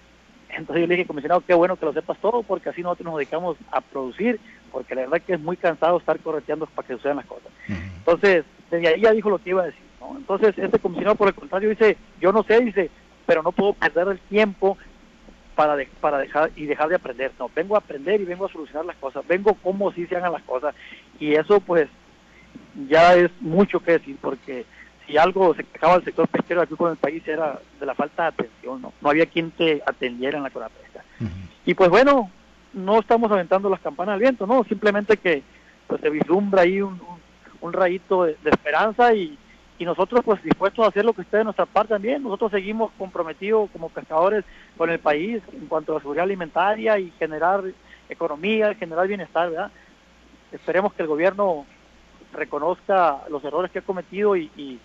Entonces 0.48 0.82
yo 0.82 0.86
le 0.88 0.96
dije, 0.96 1.06
comisionado, 1.06 1.42
qué 1.46 1.54
bueno 1.54 1.76
que 1.76 1.86
lo 1.86 1.92
sepas 1.92 2.18
todo 2.18 2.42
porque 2.42 2.70
así 2.70 2.82
nosotros 2.82 3.06
nos 3.06 3.16
dedicamos 3.16 3.56
a 3.70 3.80
producir, 3.80 4.40
porque 4.72 4.94
la 4.94 5.02
verdad 5.02 5.22
que 5.24 5.34
es 5.34 5.40
muy 5.40 5.56
cansado 5.56 5.98
estar 5.98 6.18
correteando 6.18 6.66
para 6.66 6.88
que 6.88 6.94
sucedan 6.94 7.18
las 7.18 7.26
cosas. 7.26 7.52
Entonces, 7.68 8.44
desde 8.70 8.88
ahí 8.88 9.00
ya 9.00 9.12
dijo 9.12 9.30
lo 9.30 9.38
que 9.38 9.50
iba 9.50 9.62
a 9.62 9.66
decir. 9.66 9.82
¿no? 10.00 10.16
Entonces, 10.16 10.58
este 10.58 10.78
comisionado 10.78 11.14
por 11.14 11.28
el 11.28 11.34
contrario 11.34 11.70
dice, 11.70 11.96
yo 12.20 12.32
no 12.32 12.42
sé, 12.42 12.60
dice, 12.60 12.90
pero 13.26 13.42
no 13.42 13.52
puedo 13.52 13.74
perder 13.74 14.08
el 14.08 14.18
tiempo 14.18 14.76
para, 15.54 15.76
para 16.00 16.18
dejar 16.18 16.50
y 16.56 16.64
dejar 16.64 16.88
de 16.88 16.96
aprender. 16.96 17.32
No, 17.38 17.50
vengo 17.54 17.76
a 17.76 17.78
aprender 17.78 18.20
y 18.20 18.24
vengo 18.24 18.46
a 18.46 18.52
solucionar 18.52 18.86
las 18.86 18.96
cosas, 18.96 19.26
vengo 19.28 19.54
como 19.54 19.92
si 19.92 20.06
se 20.06 20.16
hagan 20.16 20.32
las 20.32 20.42
cosas. 20.42 20.74
Y 21.20 21.34
eso 21.34 21.60
pues 21.60 21.88
ya 22.88 23.14
es 23.14 23.30
mucho 23.40 23.80
que 23.80 23.92
decir 23.92 24.16
porque 24.20 24.64
y 25.10 25.18
algo 25.18 25.54
se 25.54 25.64
quejaba 25.64 25.96
el 25.96 26.04
sector 26.04 26.28
pesquero 26.28 26.62
aquí 26.62 26.74
con 26.76 26.92
el 26.92 26.96
país 26.96 27.26
era 27.26 27.58
de 27.78 27.86
la 27.86 27.94
falta 27.94 28.22
de 28.22 28.28
atención, 28.28 28.80
¿no? 28.80 28.92
No 29.00 29.10
había 29.10 29.26
quien 29.26 29.50
te 29.50 29.82
atendiera 29.84 30.38
en 30.38 30.44
la 30.44 30.50
Conapesca. 30.50 31.04
Y 31.66 31.74
pues 31.74 31.90
bueno, 31.90 32.30
no 32.72 33.00
estamos 33.00 33.30
aventando 33.30 33.68
las 33.68 33.80
campanas 33.80 34.14
al 34.14 34.20
viento, 34.20 34.46
¿no? 34.46 34.62
Simplemente 34.64 35.16
que 35.16 35.42
pues, 35.86 36.00
se 36.00 36.10
vislumbra 36.10 36.62
ahí 36.62 36.80
un, 36.80 37.00
un, 37.60 37.72
rayito 37.72 38.24
de, 38.24 38.36
esperanza 38.44 39.12
y, 39.12 39.36
y, 39.78 39.84
nosotros 39.84 40.22
pues 40.24 40.42
dispuestos 40.42 40.84
a 40.84 40.88
hacer 40.88 41.04
lo 41.04 41.12
que 41.12 41.22
esté 41.22 41.38
de 41.38 41.44
nuestra 41.44 41.66
parte 41.66 41.94
también. 41.94 42.22
Nosotros 42.22 42.52
seguimos 42.52 42.92
comprometidos 42.96 43.68
como 43.70 43.88
pescadores 43.88 44.44
con 44.76 44.90
el 44.90 45.00
país 45.00 45.42
en 45.52 45.66
cuanto 45.66 45.92
a 45.92 45.94
la 45.96 46.00
seguridad 46.00 46.24
alimentaria 46.24 46.98
y 46.98 47.10
generar 47.18 47.64
economía, 48.08 48.74
generar 48.74 49.08
bienestar, 49.08 49.50
¿verdad? 49.50 49.72
Esperemos 50.52 50.92
que 50.94 51.02
el 51.02 51.08
gobierno 51.08 51.66
reconozca 52.32 53.22
los 53.28 53.42
errores 53.44 53.72
que 53.72 53.80
ha 53.80 53.82
cometido 53.82 54.36
y, 54.36 54.50
y 54.56 54.78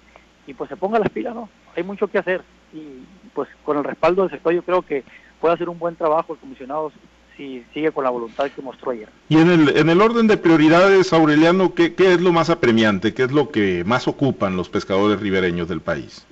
y 0.48 0.54
pues 0.54 0.70
se 0.70 0.78
ponga 0.78 1.00
las 1.00 1.10
pilas, 1.10 1.36
¿no? 1.36 1.50
hay 1.76 1.84
mucho 1.84 2.08
que 2.08 2.18
hacer 2.18 2.42
y 2.74 3.04
pues 3.34 3.50
con 3.64 3.78
el 3.78 3.84
respaldo 3.84 4.24
del 4.24 4.32
sector 4.32 4.54
yo 4.54 4.64
creo 4.64 4.82
que 4.82 5.04
puede 5.42 5.56
hacer 5.56 5.70
un 5.70 5.80
buen 5.80 5.96
trabajo 5.96 6.34
el 6.34 6.40
comisionado 6.40 6.92
si 7.36 7.66
sigue 7.74 7.92
con 7.92 8.06
la 8.06 8.10
voluntad 8.10 8.50
que 8.50 8.62
mostró 8.62 8.92
ayer. 8.92 9.10
Y 9.28 9.38
en 9.38 9.50
el, 9.50 9.78
en 9.78 9.90
el 9.90 10.02
orden 10.02 10.28
de 10.28 10.38
prioridades, 10.38 11.12
Aureliano, 11.12 11.74
¿qué, 11.74 11.94
¿qué 11.94 12.14
es 12.14 12.22
lo 12.22 12.32
más 12.32 12.50
apremiante? 12.50 13.14
¿Qué 13.14 13.24
es 13.24 13.32
lo 13.34 13.50
que 13.50 13.84
más 13.84 14.08
ocupan 14.08 14.56
los 14.56 14.70
pescadores 14.70 15.20
ribereños 15.20 15.68
del 15.68 15.82
país? 15.82 16.26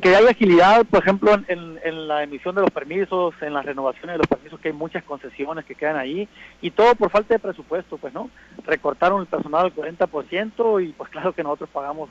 Que 0.00 0.14
haya 0.14 0.30
agilidad, 0.30 0.84
por 0.86 1.00
ejemplo, 1.00 1.34
en, 1.48 1.80
en, 1.82 2.06
la 2.06 2.22
emisión 2.22 2.54
de 2.54 2.60
los 2.60 2.70
permisos, 2.70 3.34
en 3.40 3.54
las 3.54 3.64
renovaciones 3.64 4.14
de 4.14 4.18
los 4.18 4.26
permisos, 4.28 4.60
que 4.60 4.68
hay 4.68 4.74
muchas 4.74 5.02
concesiones 5.02 5.64
que 5.64 5.74
quedan 5.74 5.96
ahí, 5.96 6.28
y 6.60 6.70
todo 6.70 6.94
por 6.94 7.10
falta 7.10 7.34
de 7.34 7.40
presupuesto, 7.40 7.98
pues, 7.98 8.14
¿no? 8.14 8.30
Recortaron 8.64 9.20
el 9.20 9.26
personal 9.26 9.66
al 9.66 9.74
40% 9.74 10.84
y 10.84 10.92
pues 10.92 11.10
claro 11.10 11.32
que 11.32 11.42
nosotros 11.42 11.70
pagamos 11.72 12.10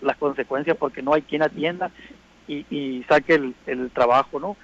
las 0.00 0.16
consecuencias 0.18 0.76
porque 0.76 1.02
no 1.02 1.14
hay 1.14 1.22
quien 1.22 1.42
atienda 1.42 1.90
y, 2.46 2.66
y 2.70 3.04
saque 3.08 3.34
el, 3.34 3.54
el 3.66 3.90
trabajo, 3.90 4.38
¿no? 4.38 4.56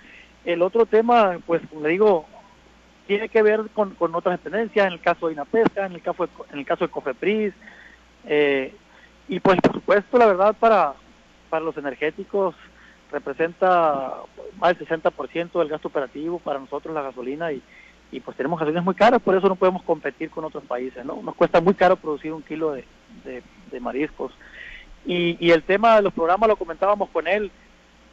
El 0.45 0.63
otro 0.63 0.85
tema, 0.85 1.39
pues, 1.47 1.63
como 1.69 1.83
le 1.83 1.91
digo, 1.91 2.27
tiene 3.07 3.31
que 3.31 3.43
ver 3.43 3.69
con, 3.73 3.95
con 3.95 4.15
otras 4.15 4.39
dependencias, 4.39 4.87
en 4.87 4.93
el 4.93 5.01
caso 5.01 5.27
de 5.27 5.33
Inapesca, 5.33 5.87
en 5.87 5.93
el 5.93 6.03
caso 6.03 6.27
de, 6.27 6.31
en 6.53 6.59
el 6.59 6.67
caso 6.67 6.85
de 6.85 6.91
Cofepris, 6.91 7.55
eh, 8.27 8.75
y 9.29 9.41
pues 9.41 9.59
por 9.61 9.73
supuesto, 9.73 10.19
la 10.19 10.27
verdad, 10.27 10.57
para, 10.59 10.95
para 11.49 11.65
los 11.65 11.77
energéticos 11.77 12.55
representa 13.11 14.15
más 14.59 14.79
del 14.79 14.87
60% 14.87 15.59
del 15.59 15.69
gasto 15.69 15.89
operativo 15.89 16.39
para 16.39 16.59
nosotros 16.59 16.95
la 16.95 17.03
gasolina 17.03 17.53
y, 17.53 17.63
y 18.11 18.21
pues 18.21 18.37
tenemos 18.37 18.59
gasolinas 18.59 18.85
muy 18.85 18.95
caras, 18.95 19.21
por 19.23 19.35
eso 19.35 19.49
no 19.49 19.57
podemos 19.57 19.83
competir 19.83 20.31
con 20.31 20.45
otros 20.45 20.65
países, 20.65 21.05
¿no? 21.05 21.21
Nos 21.23 21.35
cuesta 21.35 21.61
muy 21.61 21.75
caro 21.75 21.97
producir 21.97 22.33
un 22.33 22.43
kilo 22.43 22.73
de, 22.73 22.85
de, 23.25 23.43
de 23.71 23.81
mariscos. 23.81 24.33
Y, 25.07 25.37
y 25.41 25.53
el 25.53 25.63
tema 25.63 25.97
de 25.97 26.03
los 26.03 26.13
programas 26.13 26.49
lo 26.49 26.57
comentábamos 26.57 27.09
con 27.11 27.27
él, 27.27 27.51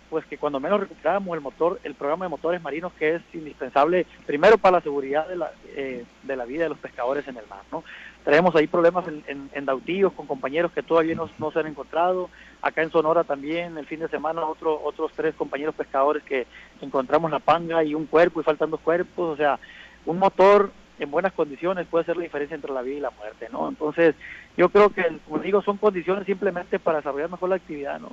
pues 0.10 0.25
que 0.25 0.38
cuando 0.38 0.60
menos 0.60 0.80
recuperáramos 0.80 1.36
el 1.36 1.42
motor, 1.42 1.80
el 1.84 1.96
programa 1.96 2.25
de 2.25 2.30
motores 2.30 2.62
marinos 2.62 2.94
que 2.94 3.15
es 3.15 3.22
indispensable 3.34 4.06
primero 4.25 4.58
para 4.58 4.77
la 4.77 4.82
seguridad 4.82 5.27
de 5.27 5.36
la, 5.36 5.51
eh, 5.75 6.06
de 6.24 6.36
la 6.36 6.46
vida 6.46 6.63
de 6.63 6.70
los 6.70 6.77
pescadores 6.77 7.27
en 7.27 7.38
el 7.38 7.48
mar, 7.48 7.63
¿no? 7.72 7.84
Tenemos 8.25 8.55
ahí 8.55 8.65
problemas 8.65 9.08
en, 9.08 9.50
en, 9.53 9.65
Dautillos 9.65 10.12
con 10.13 10.25
compañeros 10.25 10.72
que 10.72 10.82
todavía 10.82 11.13
no, 11.13 11.29
no, 11.38 11.51
se 11.51 11.60
han 11.60 11.67
encontrado, 11.67 12.32
acá 12.60 12.82
en 12.82 12.89
Sonora 12.89 13.24
también, 13.24 13.77
el 13.77 13.86
fin 13.86 14.00
de 14.00 14.08
semana 14.08 14.44
otro, 14.44 14.82
otros 14.84 15.12
tres 15.15 15.36
compañeros 15.36 15.75
pescadores 15.75 16.24
que 16.24 16.48
encontramos 16.82 17.29
la 17.29 17.38
panga 17.38 17.84
y 17.84 17.94
un 17.94 18.08
cuerpo 18.08 18.41
y 18.41 18.44
faltan 18.44 18.72
dos 18.72 18.79
cuerpos, 18.79 19.36
o 19.36 19.38
sea, 19.38 19.60
un 20.08 20.17
motor 20.17 20.72
en 20.98 21.12
buenas 21.12 21.34
condiciones 21.34 21.86
puede 21.88 22.05
ser 22.05 22.17
la 22.17 22.24
diferencia 22.24 22.55
entre 22.55 22.74
la 22.74 22.82
vida 22.82 22.98
y 22.98 23.01
la 23.01 23.12
muerte, 23.12 23.48
¿no? 23.51 23.70
Entonces, 23.70 24.15
yo 24.58 24.70
creo 24.70 24.89
que, 24.89 25.03
como 25.27 25.44
digo, 25.44 25.62
son 25.62 25.77
condiciones 25.77 26.25
simplemente 26.25 26.79
para 26.79 26.98
desarrollar 26.98 27.29
mejor 27.29 27.50
la 27.50 27.58
actividad, 27.58 28.00
¿no? 28.00 28.10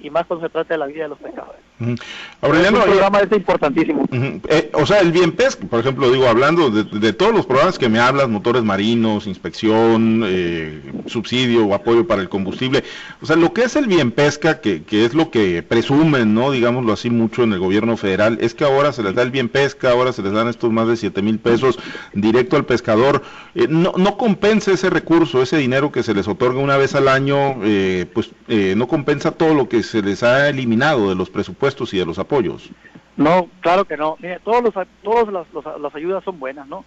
Y 0.00 0.10
más 0.10 0.26
cuando 0.26 0.46
se 0.46 0.52
trata 0.52 0.74
de 0.74 0.78
la 0.78 0.86
vida 0.86 1.04
de 1.04 1.08
los 1.10 1.18
pescadores. 1.18 1.60
Uh 1.80 1.84
-huh. 1.84 2.02
Aureliano, 2.42 2.78
es 2.78 2.84
un 2.84 2.90
programa 2.90 3.20
este 3.20 3.36
importantísimo. 3.36 4.02
Uh 4.02 4.14
-huh. 4.14 4.40
eh, 4.48 4.70
o 4.74 4.86
sea, 4.86 5.00
el 5.00 5.12
bien 5.12 5.32
pesca, 5.32 5.66
por 5.66 5.80
ejemplo, 5.80 6.10
digo, 6.10 6.26
hablando 6.26 6.70
de, 6.70 6.84
de, 6.84 7.12
todos 7.12 7.34
los 7.34 7.46
programas 7.46 7.78
que 7.78 7.88
me 7.88 7.98
hablas, 7.98 8.28
motores 8.28 8.62
marinos, 8.62 9.26
inspección, 9.26 10.22
eh, 10.26 10.80
subsidio 11.06 11.66
o 11.66 11.74
apoyo 11.74 12.06
para 12.06 12.22
el 12.22 12.28
combustible, 12.28 12.84
o 13.22 13.26
sea, 13.26 13.36
lo 13.36 13.52
que 13.52 13.62
es 13.62 13.76
el 13.76 13.86
bien 13.86 14.10
pesca, 14.10 14.60
que, 14.60 14.82
que 14.82 15.04
es 15.04 15.14
lo 15.14 15.30
que 15.30 15.62
presumen, 15.62 16.34
¿no? 16.34 16.50
Digámoslo 16.50 16.92
así 16.92 17.10
mucho 17.10 17.42
en 17.42 17.52
el 17.52 17.58
gobierno 17.58 17.96
federal, 17.96 18.38
es 18.40 18.54
que 18.54 18.64
ahora 18.64 18.92
se 18.92 19.02
les 19.02 19.14
da 19.14 19.22
el 19.22 19.30
bien 19.30 19.48
pesca, 19.48 19.90
ahora 19.90 20.12
se 20.12 20.22
les 20.22 20.32
dan 20.32 20.48
estos 20.48 20.70
más 20.70 20.88
de 20.88 20.96
7 20.96 21.22
mil 21.22 21.38
pesos 21.38 21.78
directo 22.12 22.56
al 22.56 22.64
pescador. 22.64 23.22
Eh, 23.54 23.66
no, 23.68 23.92
no 23.96 24.16
compensa 24.16 24.72
ese 24.72 24.90
recurso, 24.90 25.42
ese 25.42 25.56
dinero 25.56 25.92
que 25.92 26.02
se 26.02 26.14
les 26.14 26.28
otorga 26.28 26.60
una 26.60 26.76
vez 26.76 26.94
al 26.94 27.08
año, 27.08 27.56
eh, 27.64 28.06
pues 28.12 28.30
eh, 28.48 28.74
no 28.76 28.86
compensa 28.86 29.32
todo 29.32 29.54
lo 29.54 29.68
que 29.68 29.82
se 29.90 30.02
les 30.02 30.22
ha 30.22 30.48
eliminado 30.48 31.08
de 31.08 31.14
los 31.14 31.28
presupuestos 31.28 31.92
y 31.92 31.98
de 31.98 32.06
los 32.06 32.18
apoyos. 32.18 32.70
No, 33.16 33.48
claro 33.60 33.84
que 33.84 33.96
no. 33.96 34.16
Mire, 34.20 34.38
todos 34.40 34.62
los, 34.62 34.86
todos 35.02 35.28
los, 35.28 35.46
las 35.80 35.94
ayudas 35.94 36.24
son 36.24 36.38
buenas, 36.38 36.66
¿no? 36.68 36.84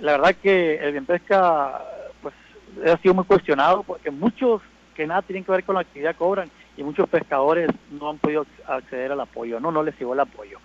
La 0.00 0.12
verdad 0.12 0.34
que 0.42 0.76
el 0.76 0.92
bien 0.92 1.06
pesca, 1.06 1.82
pues, 2.22 2.34
ha 2.84 2.96
sido 2.98 3.14
muy 3.14 3.24
cuestionado 3.24 3.82
porque 3.82 4.10
muchos 4.10 4.62
que 4.94 5.06
nada 5.06 5.22
tienen 5.22 5.44
que 5.44 5.52
ver 5.52 5.64
con 5.64 5.74
la 5.74 5.82
actividad 5.82 6.16
cobran 6.16 6.50
y 6.76 6.82
muchos 6.82 7.08
pescadores 7.08 7.68
no 7.90 8.10
han 8.10 8.18
podido 8.18 8.46
acceder 8.66 9.12
al 9.12 9.20
apoyo, 9.20 9.60
no, 9.60 9.70
no 9.70 9.82
les 9.82 9.98
llegó 9.98 10.14
el 10.14 10.20
apoyo. 10.20 10.58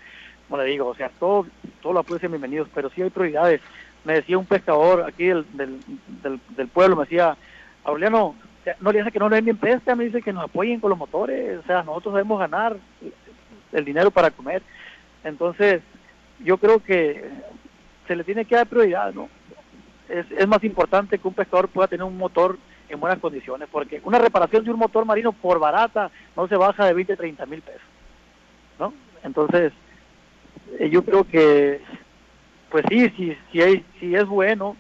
Como 0.48 0.62
le 0.62 0.70
digo, 0.70 0.88
o 0.88 0.96
sea, 0.96 1.12
todos 1.20 1.48
todo 1.82 1.94
los 1.94 2.06
apoyos 2.06 2.22
son 2.22 2.32
bienvenidos, 2.32 2.70
pero 2.74 2.90
sí 2.90 3.02
hay 3.02 3.10
prioridades. 3.10 3.62
Me 4.06 4.14
decía 4.14 4.38
un 4.38 4.46
pescador 4.46 5.04
aquí 5.06 5.26
del, 5.26 5.46
del, 5.58 5.80
del, 6.24 6.40
del 6.56 6.68
pueblo, 6.70 6.96
me 6.96 7.04
decía, 7.04 7.36
Aureliano, 7.84 8.36
no 8.80 8.92
le 8.92 9.00
dice 9.00 9.12
que 9.12 9.20
no 9.20 9.30
le 9.30 9.38
den 9.38 9.46
bien 9.46 9.58
pesca, 9.58 9.96
me 9.96 10.06
dice 10.06 10.22
que 10.22 10.34
nos 10.34 10.46
apoyen 10.46 10.80
con 10.80 10.90
los 10.90 11.00
motores, 11.00 11.60
o 11.60 11.64
sea, 11.64 11.84
nosotros 11.84 12.16
debemos 12.16 12.40
ganar 12.40 12.78
el 13.72 13.86
dinero 13.86 14.12
para 14.12 14.32
comer. 14.32 14.62
Entonces, 15.24 15.82
yo 16.44 16.58
creo 16.58 16.84
que 16.84 17.30
se 18.08 18.16
le 18.16 18.24
tiene 18.24 18.46
que 18.46 18.56
dar 18.56 18.68
prioridad, 18.68 19.14
¿no? 19.14 19.30
Es, 20.10 20.26
es 20.32 20.48
más 20.48 20.64
importante 20.64 21.20
que 21.20 21.28
un 21.28 21.34
pescador 21.34 21.68
pueda 21.68 21.88
tener 21.88 22.04
un 22.04 22.18
motor 22.18 22.58
en 22.90 23.00
buenas 23.00 23.20
condiciones, 23.20 23.68
porque 23.72 24.02
una 24.04 24.20
reparación 24.20 24.64
de 24.64 24.72
un 24.72 24.80
motor 24.80 25.06
marino 25.06 25.34
por 25.34 25.60
barata 25.60 26.10
no 26.36 26.48
se 26.48 26.56
baja 26.56 26.86
de 26.86 26.94
20, 26.94 27.18
30 27.18 27.46
mil 27.46 27.62
pesos, 27.62 27.82
¿no? 28.80 28.94
Entonces, 29.24 29.74
yo 30.90 31.04
creo 31.04 31.24
que, 31.26 31.82
pues 32.70 32.86
sí, 32.90 33.10
sí, 33.18 33.38
sí, 33.52 33.62
hay, 33.62 33.86
sí 34.00 34.16
es 34.16 34.26
bueno, 34.26 34.78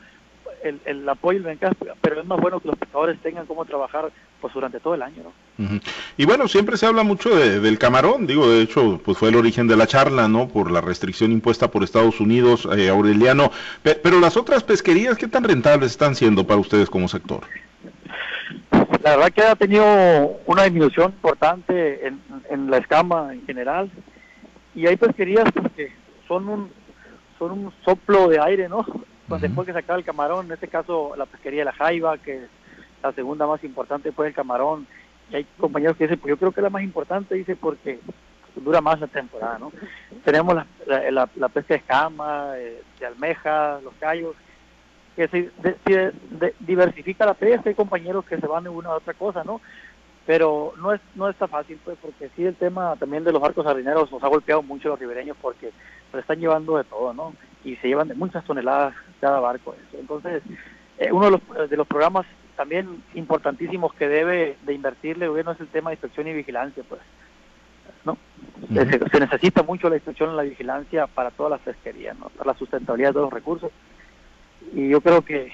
el, 0.67 0.79
el 0.85 1.07
apoyo 1.09 1.41
del 1.43 1.57
pero 2.01 2.21
es 2.21 2.25
más 2.25 2.39
bueno 2.39 2.59
que 2.59 2.67
los 2.67 2.77
pescadores 2.77 3.19
tengan 3.21 3.45
cómo 3.45 3.65
trabajar 3.65 4.11
pues 4.41 4.53
durante 4.53 4.79
todo 4.79 4.93
el 4.95 5.01
año, 5.01 5.23
¿no? 5.23 5.65
Uh 5.65 5.69
-huh. 5.69 5.81
Y 6.17 6.25
bueno, 6.25 6.47
siempre 6.47 6.77
se 6.77 6.85
habla 6.85 7.03
mucho 7.03 7.35
de, 7.35 7.59
del 7.59 7.79
camarón, 7.79 8.27
digo, 8.27 8.49
de 8.49 8.61
hecho, 8.61 9.01
pues 9.03 9.17
fue 9.17 9.29
el 9.29 9.35
origen 9.35 9.67
de 9.67 9.75
la 9.75 9.87
charla, 9.87 10.27
¿no? 10.27 10.47
Por 10.47 10.69
la 10.71 10.81
restricción 10.81 11.31
impuesta 11.31 11.71
por 11.71 11.83
Estados 11.83 12.19
Unidos, 12.19 12.67
eh, 12.77 12.89
Aureliano, 12.89 13.51
Pe 13.81 13.95
pero 13.95 14.19
las 14.19 14.37
otras 14.37 14.63
pesquerías, 14.63 15.17
¿qué 15.17 15.27
tan 15.27 15.43
rentables 15.43 15.91
están 15.91 16.15
siendo 16.15 16.45
para 16.45 16.59
ustedes 16.59 16.89
como 16.89 17.07
sector? 17.07 17.41
La 19.03 19.15
verdad 19.15 19.31
que 19.31 19.41
ha 19.43 19.55
tenido 19.55 19.85
una 20.45 20.63
disminución 20.63 21.11
importante 21.11 22.05
en, 22.07 22.21
en 22.49 22.69
la 22.69 22.77
escama 22.77 23.33
en 23.33 23.45
general, 23.45 23.89
y 24.75 24.85
hay 24.85 24.95
pesquerías 24.95 25.45
pues, 25.53 25.71
que 25.75 25.91
son 26.27 26.47
un, 26.47 26.69
son 27.39 27.51
un 27.51 27.73
soplo 27.83 28.27
de 28.27 28.39
aire, 28.39 28.69
¿no? 28.69 28.85
Pues 29.27 29.41
después 29.41 29.65
que 29.65 29.73
se 29.73 29.79
acaba 29.79 29.99
el 29.99 30.05
camarón, 30.05 30.45
en 30.45 30.53
este 30.53 30.67
caso 30.67 31.15
la 31.17 31.25
pesquería 31.25 31.61
de 31.61 31.65
la 31.65 31.73
Jaiba, 31.73 32.17
que 32.17 32.37
es 32.37 32.49
la 33.03 33.11
segunda 33.11 33.45
más 33.45 33.63
importante 33.63 34.09
después 34.09 34.27
del 34.27 34.35
camarón, 34.35 34.87
y 35.29 35.35
hay 35.35 35.45
compañeros 35.57 35.97
que 35.97 36.05
dicen, 36.05 36.19
pues 36.19 36.29
yo 36.29 36.37
creo 36.37 36.51
que 36.51 36.61
es 36.61 36.63
la 36.63 36.69
más 36.69 36.83
importante, 36.83 37.35
dice, 37.35 37.55
porque 37.55 37.99
dura 38.55 38.81
más 38.81 38.99
la 38.99 39.07
temporada, 39.07 39.59
¿no? 39.59 39.71
Tenemos 40.23 40.55
la, 40.55 40.65
la, 40.85 41.11
la, 41.11 41.29
la 41.35 41.49
pesca 41.49 41.73
de 41.73 41.79
escama, 41.79 42.53
de, 42.53 42.81
de, 42.99 43.05
almeja, 43.05 43.79
los 43.83 43.93
callos, 43.99 44.35
que 45.15 45.27
se 45.27 45.51
de, 45.61 46.13
de, 46.29 46.55
diversifica 46.59 47.25
la 47.25 47.33
pesca, 47.33 47.69
hay 47.69 47.75
compañeros 47.75 48.25
que 48.25 48.37
se 48.37 48.47
van 48.47 48.63
de 48.63 48.69
una 48.69 48.89
a 48.89 48.95
otra 48.95 49.13
cosa, 49.13 49.43
¿no? 49.43 49.61
Pero 50.25 50.73
no 50.77 50.93
es 50.93 51.01
no 51.15 51.29
está 51.29 51.47
fácil, 51.47 51.79
pues, 51.83 51.97
porque 52.01 52.29
sí 52.35 52.45
el 52.45 52.55
tema 52.55 52.95
también 52.97 53.23
de 53.23 53.31
los 53.31 53.41
barcos 53.41 53.65
sardineros 53.65 54.11
nos 54.11 54.23
ha 54.23 54.27
golpeado 54.27 54.61
mucho 54.61 54.89
a 54.89 54.91
los 54.91 54.99
ribereños 54.99 55.37
porque 55.41 55.71
se 56.11 56.19
están 56.19 56.39
llevando 56.39 56.77
de 56.77 56.83
todo, 56.83 57.13
¿no? 57.13 57.33
Y 57.63 57.75
se 57.77 57.87
llevan 57.87 58.07
de 58.07 58.15
muchas 58.15 58.43
toneladas 58.45 58.93
cada 59.19 59.39
barco. 59.39 59.75
Eso. 59.87 59.99
Entonces, 59.99 60.43
eh, 60.97 61.11
uno 61.11 61.25
de 61.25 61.31
los, 61.31 61.69
de 61.69 61.77
los 61.77 61.87
programas 61.87 62.25
también 62.55 63.03
importantísimos 63.13 63.93
que 63.93 64.07
debe 64.07 64.57
de 64.63 64.73
invertirle 64.73 65.25
el 65.25 65.29
gobierno 65.31 65.51
es 65.51 65.59
el 65.59 65.67
tema 65.67 65.89
de 65.89 65.95
inspección 65.95 66.27
y 66.27 66.33
vigilancia, 66.33 66.83
pues. 66.87 67.01
¿no? 68.03 68.13
Uh 68.13 68.73
-huh. 68.73 68.89
se, 68.89 69.09
se, 69.09 69.19
necesita 69.19 69.63
mucho 69.63 69.89
la 69.89 69.95
inspección 69.95 70.33
y 70.33 70.35
la 70.35 70.43
vigilancia 70.43 71.07
para 71.07 71.31
todas 71.31 71.51
las 71.51 71.61
pesquerías, 71.61 72.17
¿no? 72.17 72.29
Para 72.29 72.51
la 72.51 72.57
sustentabilidad 72.57 73.09
de 73.09 73.13
todos 73.13 73.25
los 73.25 73.33
recursos. 73.33 73.71
Y 74.73 74.89
yo 74.89 75.01
creo 75.01 75.21
que, 75.21 75.53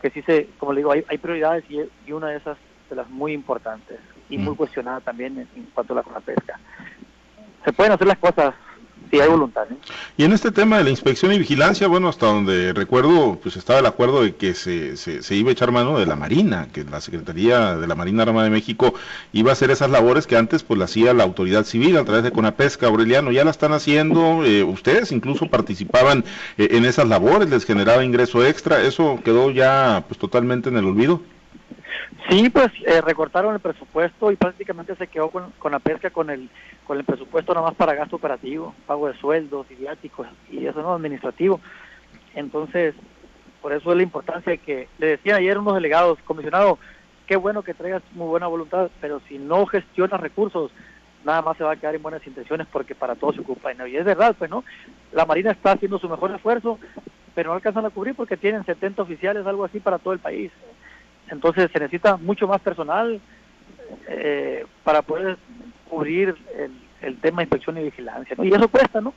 que 0.00 0.10
sí 0.10 0.22
se, 0.22 0.48
como 0.58 0.72
le 0.72 0.80
digo, 0.80 0.92
hay, 0.92 1.04
hay 1.08 1.18
prioridades 1.18 1.64
y, 1.68 1.80
y, 2.06 2.12
una 2.12 2.28
de 2.28 2.36
esas 2.36 2.56
de 2.88 2.96
las 2.96 3.08
muy 3.10 3.32
importantes 3.32 3.98
y 4.28 4.36
uh 4.36 4.40
-huh. 4.40 4.44
muy 4.44 4.54
cuestionada 4.56 5.00
también 5.00 5.38
en, 5.38 5.48
en 5.56 5.64
cuanto 5.74 5.92
a 5.92 5.96
la, 5.96 6.04
la 6.12 6.20
pesca. 6.20 6.60
Se 7.64 7.72
pueden 7.72 7.92
hacer 7.92 8.06
las 8.06 8.18
cosas 8.18 8.54
si 9.10 9.20
hay 9.20 9.28
voluntad. 9.28 9.66
¿eh? 9.70 9.76
Y 10.16 10.24
en 10.24 10.32
este 10.32 10.50
tema 10.50 10.78
de 10.78 10.84
la 10.84 10.90
inspección 10.90 11.32
y 11.32 11.38
vigilancia, 11.38 11.88
bueno, 11.88 12.08
hasta 12.08 12.26
donde 12.26 12.72
recuerdo, 12.72 13.38
pues 13.42 13.56
estaba 13.56 13.80
el 13.80 13.86
acuerdo 13.86 14.22
de 14.22 14.34
que 14.34 14.54
se, 14.54 14.96
se, 14.96 15.22
se, 15.22 15.34
iba 15.34 15.50
a 15.50 15.52
echar 15.52 15.72
mano 15.72 15.98
de 15.98 16.06
la 16.06 16.16
Marina, 16.16 16.68
que 16.72 16.84
la 16.84 17.00
Secretaría 17.00 17.76
de 17.76 17.86
la 17.86 17.94
Marina 17.94 18.22
Armada 18.22 18.44
de 18.44 18.50
México 18.50 18.94
iba 19.32 19.50
a 19.50 19.52
hacer 19.52 19.70
esas 19.70 19.90
labores 19.90 20.26
que 20.26 20.36
antes 20.36 20.62
pues 20.62 20.78
la 20.78 20.86
hacía 20.86 21.14
la 21.14 21.24
autoridad 21.24 21.64
civil 21.64 21.96
a 21.96 22.04
través 22.04 22.24
de 22.24 22.32
Conapesca, 22.32 22.86
Aureliano, 22.86 23.32
ya 23.32 23.44
la 23.44 23.50
están 23.50 23.72
haciendo, 23.72 24.44
eh, 24.44 24.62
ustedes 24.62 25.12
incluso 25.12 25.48
participaban 25.48 26.24
eh, 26.58 26.68
en 26.72 26.84
esas 26.84 27.08
labores, 27.08 27.50
les 27.50 27.64
generaba 27.64 28.04
ingreso 28.04 28.44
extra, 28.44 28.82
eso 28.82 29.20
quedó 29.24 29.50
ya 29.50 30.04
pues 30.08 30.18
totalmente 30.18 30.68
en 30.68 30.76
el 30.76 30.84
olvido. 30.84 31.20
Sí, 32.28 32.50
pues 32.50 32.68
eh, 32.86 33.00
recortaron 33.00 33.54
el 33.54 33.60
presupuesto 33.60 34.30
y 34.30 34.36
prácticamente 34.36 34.96
se 34.96 35.06
quedó 35.06 35.30
con, 35.30 35.52
con 35.58 35.72
la 35.72 35.78
pesca 35.78 36.10
con 36.10 36.30
el 36.30 36.48
con 36.86 36.98
el 36.98 37.04
presupuesto 37.04 37.52
nada 37.52 37.66
más 37.66 37.74
para 37.74 37.94
gasto 37.94 38.16
operativo, 38.16 38.74
pago 38.86 39.08
de 39.08 39.14
sueldos 39.14 39.66
y 39.70 40.56
y 40.56 40.66
eso 40.66 40.82
no 40.82 40.94
administrativo. 40.94 41.60
Entonces, 42.34 42.94
por 43.60 43.72
eso 43.72 43.90
es 43.90 43.96
la 43.96 44.02
importancia 44.04 44.52
de 44.52 44.58
que 44.58 44.88
le 44.98 45.08
decían 45.08 45.38
ayer 45.38 45.58
unos 45.58 45.74
delegados, 45.74 46.18
comisionado, 46.24 46.78
qué 47.26 47.36
bueno 47.36 47.62
que 47.62 47.74
traigas 47.74 48.02
muy 48.12 48.28
buena 48.28 48.46
voluntad, 48.46 48.90
pero 49.00 49.20
si 49.28 49.38
no 49.38 49.66
gestionas 49.66 50.20
recursos, 50.20 50.70
nada 51.24 51.42
más 51.42 51.56
se 51.56 51.64
va 51.64 51.72
a 51.72 51.76
quedar 51.76 51.94
en 51.94 52.02
buenas 52.02 52.24
intenciones 52.26 52.66
porque 52.70 52.94
para 52.94 53.16
todo 53.16 53.32
se 53.32 53.40
ocupa. 53.40 53.72
Y 53.88 53.96
es 53.96 54.04
verdad, 54.04 54.36
pues, 54.38 54.48
¿no? 54.50 54.64
La 55.12 55.26
Marina 55.26 55.50
está 55.50 55.72
haciendo 55.72 55.98
su 55.98 56.08
mejor 56.08 56.30
esfuerzo, 56.30 56.78
pero 57.34 57.50
no 57.50 57.56
alcanzan 57.56 57.84
a 57.84 57.90
cubrir 57.90 58.14
porque 58.14 58.36
tienen 58.36 58.64
70 58.64 59.02
oficiales, 59.02 59.44
algo 59.46 59.64
así, 59.64 59.80
para 59.80 59.98
todo 59.98 60.14
el 60.14 60.20
país. 60.20 60.52
Entonces 61.30 61.70
se 61.72 61.78
necesita 61.78 62.16
mucho 62.16 62.46
más 62.46 62.60
personal 62.60 63.20
eh, 64.08 64.64
para 64.84 65.02
poder 65.02 65.36
cubrir 65.88 66.34
el, 66.56 66.72
el, 67.00 67.18
tema 67.18 67.38
de 67.38 67.44
inspección 67.44 67.78
y 67.78 67.84
vigilancia, 67.84 68.34
¿no? 68.36 68.44
Y 68.44 68.52
eso 68.52 68.68
cuesta, 68.68 69.00
¿no? 69.00 69.14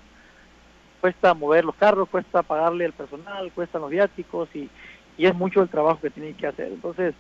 Cuesta 1.01 1.34
mover 1.34 1.66
los 1.66 1.75
carros, 1.75 2.10
cuesta 2.10 2.44
pagarle 2.44 2.86
al 2.86 2.94
personal, 2.94 3.51
cuestan 3.54 3.82
los 3.82 3.89
viáticos 3.89 4.50
y, 4.54 4.70
y 5.18 5.25
es 5.25 5.36
mucho 5.36 5.62
el 5.62 5.70
trabajo 5.70 6.01
que 6.01 6.10
tienen 6.10 6.36
que 6.36 6.48
hacer. 6.48 6.68
Entonces, 6.68 7.13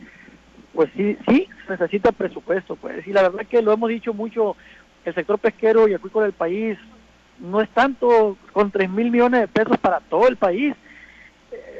pues 0.73 0.89
sí, 0.95 1.17
sí, 1.27 1.47
se 1.65 1.71
necesita 1.71 2.11
presupuesto, 2.11 2.75
pues. 2.75 3.05
Y 3.07 3.13
la 3.13 3.23
verdad 3.23 3.47
que 3.47 3.61
lo 3.61 3.71
hemos 3.71 3.89
dicho 3.89 4.13
mucho, 4.13 4.55
el 5.05 5.15
sector 5.15 5.39
pesquero 5.39 5.87
y 5.87 5.93
acuícola 5.93 6.25
del 6.25 6.33
país 6.33 6.77
no 7.39 7.61
es 7.61 7.69
tanto 7.69 8.37
con 8.51 8.69
3 8.69 8.89
mil 8.89 9.11
millones 9.11 9.41
de 9.41 9.47
pesos 9.47 9.77
para 9.77 10.01
todo 10.01 10.27
el 10.27 10.35
país 10.35 10.75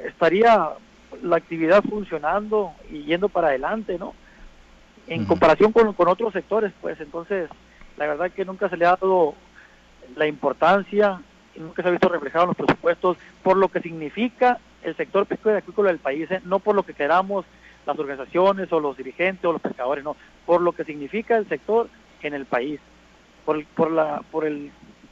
estaría 0.05 0.69
la 1.21 1.37
actividad 1.37 1.83
funcionando 1.83 2.73
y 2.91 3.03
yendo 3.03 3.29
para 3.29 3.49
adelante, 3.49 3.97
¿no? 3.97 4.13
En 5.07 5.25
comparación 5.25 5.71
con, 5.71 5.93
con 5.93 6.07
otros 6.07 6.33
sectores, 6.33 6.71
pues 6.81 6.99
entonces, 7.01 7.49
la 7.97 8.05
verdad 8.05 8.31
que 8.31 8.45
nunca 8.45 8.69
se 8.69 8.77
le 8.77 8.85
ha 8.85 8.89
dado 8.89 9.33
la 10.15 10.27
importancia 10.27 11.21
y 11.55 11.59
nunca 11.59 11.81
se 11.81 11.89
ha 11.89 11.91
visto 11.91 12.09
reflejado 12.09 12.43
en 12.43 12.47
los 12.49 12.57
presupuestos 12.57 13.17
por 13.43 13.57
lo 13.57 13.69
que 13.69 13.81
significa 13.81 14.59
el 14.83 14.95
sector 14.95 15.25
pesquero 15.25 15.55
y 15.55 15.57
acuícola 15.57 15.89
del 15.89 15.99
país, 15.99 16.29
¿eh? 16.31 16.41
no 16.45 16.59
por 16.59 16.75
lo 16.75 16.83
que 16.83 16.93
queramos 16.93 17.45
las 17.85 17.97
organizaciones 17.97 18.71
o 18.71 18.79
los 18.79 18.97
dirigentes 18.97 19.43
o 19.45 19.53
los 19.53 19.61
pescadores, 19.61 20.03
no, 20.03 20.15
por 20.45 20.61
lo 20.61 20.71
que 20.73 20.85
significa 20.85 21.37
el 21.37 21.47
sector 21.49 21.89
en 22.21 22.33
el 22.33 22.45
país, 22.45 22.79
por, 23.45 23.65
por 23.67 23.91
la, 23.91 24.21
por 24.31 24.45
el, 24.45 24.71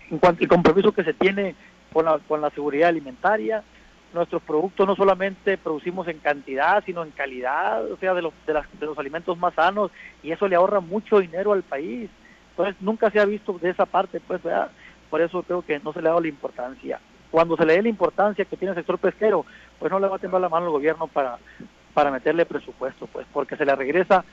en 0.10 0.18
cuanto 0.20 0.44
el 0.44 0.50
compromiso 0.50 0.92
que 0.92 1.04
se 1.04 1.14
tiene 1.14 1.56
con 1.92 2.06
la, 2.06 2.20
con 2.20 2.42
la 2.42 2.50
seguridad 2.52 2.90
alimentaria, 2.90 3.64
nuestros 4.14 4.42
productos 4.42 4.88
no 4.88 4.96
solamente 4.96 5.58
producimos 5.58 6.08
en 6.08 6.20
cantidad, 6.20 6.84
sino 6.86 7.04
en 7.04 7.12
calidad, 7.12 7.90
o 7.92 7.98
sea, 7.98 8.14
de 8.14 8.22
los, 8.22 8.34
de, 8.46 8.54
de 8.54 8.86
los 8.86 8.98
alimentos 8.98 9.38
más 9.38 9.54
sanos, 9.54 9.92
y 10.24 10.32
eso 10.32 10.48
le 10.48 10.56
ahorra 10.56 10.80
mucho 10.80 11.20
dinero 11.20 11.54
al 11.54 11.64
país. 11.64 12.10
Entonces, 12.52 12.76
nunca 12.82 13.12
se 13.12 13.20
ha 13.20 13.26
visto 13.26 13.54
de 13.60 13.70
esa 13.70 13.86
parte, 13.86 14.20
pues, 14.20 14.42
por 15.10 15.22
eso 15.22 15.44
creo 15.44 15.62
que 15.62 15.80
no 15.80 15.94
se 15.94 16.02
le 16.02 16.08
ha 16.08 16.12
dado 16.12 16.22
la 16.22 16.28
importancia. 16.28 17.00
Cuando 17.30 17.58
se 17.58 17.66
le 17.66 17.74
dé 17.74 17.82
la 17.84 17.90
importancia 17.90 18.46
que 18.46 18.58
tiene 18.58 18.72
el 18.72 18.78
sector 18.78 18.98
pesquero, 18.98 19.46
pues 19.78 19.92
no 19.92 20.00
le 20.00 20.08
va 20.08 20.16
a 20.16 20.20
temblar 20.20 20.42
la 20.42 20.50
mano 20.50 20.66
al 20.66 20.72
gobierno 20.72 21.08
para, 21.08 21.38
para 21.94 22.10
meterle 22.10 22.46
presupuesto, 22.46 23.08
pues, 23.08 23.28
porque 23.32 23.58
se 23.58 23.66
le 23.66 23.76
regresa 23.76 24.24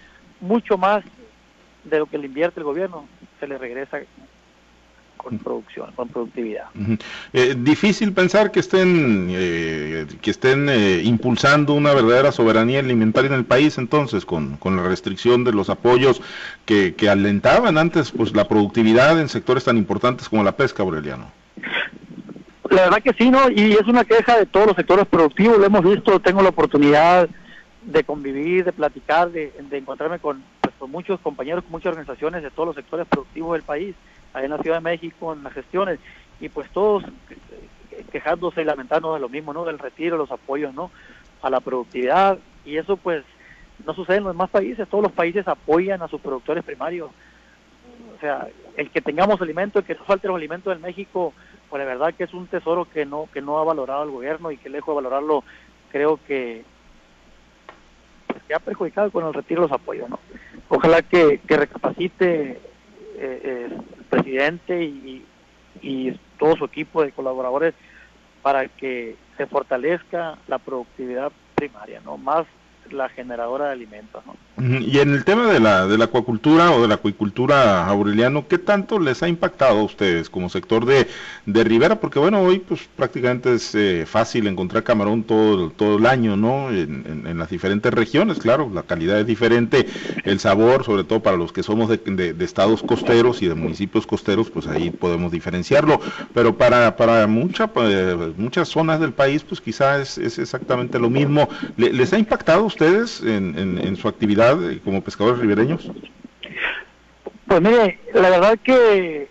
mucho 0.41 0.79
más 0.79 1.05
de 1.85 1.99
lo 1.99 2.07
que 2.07 2.19
le 2.19 2.27
invierte 2.27 2.61
el 2.61 2.65
gobierno, 2.65 3.07
se 3.41 3.47
le 3.47 3.59
regresa 3.59 3.99
con 5.25 5.39
producción, 5.39 5.91
con 5.97 6.09
productividad. 6.09 6.67
Eh, 7.33 7.57
difícil 7.59 8.13
pensar 8.13 8.53
que 8.53 8.61
estén 8.61 9.29
eh, 9.31 10.07
que 10.21 10.31
estén 10.31 10.69
eh, 10.69 11.01
impulsando 11.03 11.73
una 11.73 11.95
verdadera 11.95 12.31
soberanía 12.31 12.81
alimentaria 12.81 13.29
en 13.29 13.35
el 13.35 13.45
país, 13.45 13.79
entonces, 13.79 14.27
con, 14.27 14.57
con 14.59 14.77
la 14.77 14.83
restricción 14.83 15.43
de 15.43 15.53
los 15.53 15.71
apoyos 15.71 16.21
que, 16.67 16.95
que 16.95 17.09
alentaban 17.09 17.79
antes 17.79 18.13
pues 18.13 18.35
la 18.37 18.47
productividad 18.47 19.19
en 19.19 19.29
sectores 19.29 19.65
tan 19.65 19.79
importantes 19.79 20.29
como 20.29 20.45
la 20.45 20.53
pesca, 20.53 20.83
Aureliano. 20.83 21.33
La 22.71 22.83
verdad 22.83 23.03
que 23.03 23.13
sí, 23.15 23.31
¿no? 23.31 23.51
Y 23.51 23.73
es 23.73 23.87
una 23.87 24.05
queja 24.05 24.39
de 24.39 24.47
todos 24.47 24.67
los 24.67 24.77
sectores 24.77 25.07
productivos, 25.07 25.59
lo 25.59 25.65
hemos 25.65 25.85
visto, 25.85 26.21
tengo 26.21 26.43
la 26.43 26.51
oportunidad 26.51 27.29
de 27.83 28.05
convivir, 28.05 28.65
de 28.65 28.73
platicar, 28.73 29.31
de, 29.31 29.53
de 29.71 29.79
encontrarme 29.79 30.19
con, 30.19 30.43
pues, 30.61 30.75
con 30.79 30.91
muchos 30.91 31.21
compañeros, 31.21 31.63
con 31.65 31.73
muchas 31.73 31.93
organizaciones 31.93 32.43
de 32.43 32.51
todos 32.51 32.69
los 32.69 32.77
sectores 32.77 33.07
productivos 33.07 33.53
del 33.53 33.63
país 33.63 33.95
allá 34.35 34.45
en 34.45 34.51
la 34.51 34.59
Ciudad 34.59 34.77
de 34.77 34.83
México 34.83 35.33
en 35.33 35.43
las 35.43 35.53
gestiones 35.55 35.99
y 36.41 36.49
pues 36.49 36.69
todos 36.71 37.05
quejándose 38.11 38.63
y 38.63 38.65
lamentando 38.65 39.15
de 39.15 39.21
lo 39.21 39.29
mismo, 39.29 39.53
¿no? 39.53 39.65
Del 39.65 39.79
retiro, 39.79 40.17
los 40.17 40.31
apoyos, 40.31 40.75
¿no? 40.75 40.91
A 41.43 41.51
la 41.51 41.61
productividad 41.61 42.39
y 42.65 42.77
eso 42.77 42.97
pues 42.97 43.25
no 43.87 43.95
sucede 43.95 44.19
en 44.19 44.25
los 44.25 44.35
demás 44.35 44.51
países, 44.51 44.89
todos 44.89 45.05
los 45.05 45.13
países 45.13 45.47
apoyan 45.49 46.03
a 46.03 46.09
sus 46.09 46.21
productores 46.21 46.65
primarios. 46.65 47.11
O 48.17 48.21
sea, 48.21 48.49
el 48.77 48.91
que 48.91 49.01
tengamos 49.01 49.41
alimentos, 49.41 49.83
el 49.83 49.87
que 49.87 49.95
no 49.95 50.05
falte 50.05 50.29
los 50.29 50.37
alimentos 50.37 50.75
en 50.75 50.83
México, 50.83 51.33
pues 51.69 51.81
la 51.81 51.87
verdad 51.87 52.15
que 52.15 52.25
es 52.25 52.35
un 52.35 52.47
tesoro 52.47 52.87
que 52.87 53.05
no 53.05 53.29
que 53.33 53.43
no 53.43 53.59
ha 53.59 53.65
valorado 53.65 54.05
el 54.05 54.11
gobierno 54.11 54.51
y 54.51 54.57
que 54.57 54.69
lejos 54.69 54.93
de 54.93 55.03
valorarlo, 55.03 55.45
creo 55.91 56.19
que 56.27 56.65
pues, 58.27 58.43
que 58.45 58.55
ha 58.55 58.59
perjudicado 58.59 59.11
con 59.11 59.27
el 59.27 59.35
retiro 59.35 59.63
de 59.63 59.69
los 59.69 59.81
apoyos, 59.81 60.09
¿no? 60.09 60.19
Ojalá 60.69 61.03
que, 61.03 61.41
que 61.47 61.57
recapacite 61.57 62.61
eh, 63.15 63.41
eh, 63.45 63.79
presidente 64.11 64.83
y, 64.83 65.25
y 65.83 66.13
todo 66.39 66.57
su 66.57 66.65
equipo 66.65 67.03
de 67.03 67.13
colaboradores 67.13 67.75
para 68.43 68.69
que 68.69 69.17
se 69.37 69.47
fortalezca 69.47 70.39
la 70.49 70.59
productividad 70.59 71.33
primaria, 71.55 72.01
no 72.05 72.17
más 72.17 72.47
la 72.91 73.09
generadora 73.09 73.67
de 73.67 73.73
alimentos. 73.73 74.23
Y 74.57 74.99
en 74.99 75.13
el 75.13 75.25
tema 75.25 75.53
de 75.53 75.59
la, 75.59 75.87
de 75.87 75.99
la 75.99 76.05
acuacultura 76.05 76.71
o 76.71 76.81
de 76.81 76.89
la 76.89 76.95
acuicultura, 76.95 77.87
Aureliano, 77.87 78.47
¿qué 78.47 78.59
tanto 78.59 79.01
les 79.01 79.23
ha 79.23 79.29
impactado 79.29 79.81
a 79.81 79.83
ustedes 79.83 80.31
como 80.31 80.49
sector 80.49 80.87
de, 80.87 81.09
de 81.45 81.65
Rivera? 81.65 81.99
Porque 81.99 82.21
bueno, 82.21 82.41
hoy 82.41 82.61
pues 82.61 82.89
prácticamente 82.95 83.55
es 83.55 83.75
eh, 83.75 84.05
fácil 84.07 84.47
encontrar 84.47 84.85
camarón 84.85 85.25
todo, 85.25 85.71
todo 85.71 85.99
el 85.99 86.07
año, 86.07 86.37
¿no? 86.37 86.71
En, 86.71 87.25
en, 87.27 87.39
las 87.39 87.51
diferentes 87.51 87.93
regiones, 87.93 88.39
claro, 88.39 88.71
la 88.73 88.85
calidad 88.85 89.19
es 89.19 89.27
diferente, 89.27 89.87
el 90.25 90.39
sabor, 90.39 90.85
sobre 90.85 91.03
todo 91.03 91.21
para 91.21 91.37
los 91.37 91.53
que 91.53 91.65
somos 91.65 91.89
de, 91.89 91.99
de, 91.99 92.45
estados 92.45 92.83
costeros 92.83 93.43
y 93.43 93.49
de 93.49 93.55
municipios 93.55 94.07
costeros, 94.07 94.51
pues 94.51 94.69
ahí 94.69 94.91
podemos 94.91 95.33
diferenciarlo, 95.33 96.01
pero 96.33 96.57
para, 96.57 96.97
para 96.97 97.27
mucha, 97.27 97.67
pues, 97.67 98.37
muchas 98.37 98.69
zonas 98.69 99.01
del 99.01 99.13
país, 99.13 99.43
pues 99.43 99.61
quizás 99.61 100.17
es, 100.17 100.19
es 100.19 100.39
exactamente 100.39 100.99
lo 100.99 101.11
mismo. 101.11 101.49
¿Les 101.77 102.13
ha 102.13 102.19
impactado 102.19 102.67
ustedes 102.75 103.23
en, 103.23 103.79
en, 103.79 103.97
su 103.97 104.09
actividad 104.09 104.59
como 104.85 105.03
pescadores 105.03 105.39
ribereños? 105.39 105.89
Pues 107.47 107.61
mire, 107.61 108.01
la 108.13 108.31
verdad 108.31 108.59
que 108.63 109.29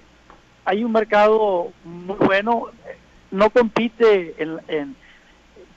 hay 0.63 0.83
un 0.83 0.91
mercado 0.91 1.71
muy 1.83 2.15
bueno, 2.17 2.67
no 3.31 3.49
compite 3.49 4.35
en, 4.37 4.95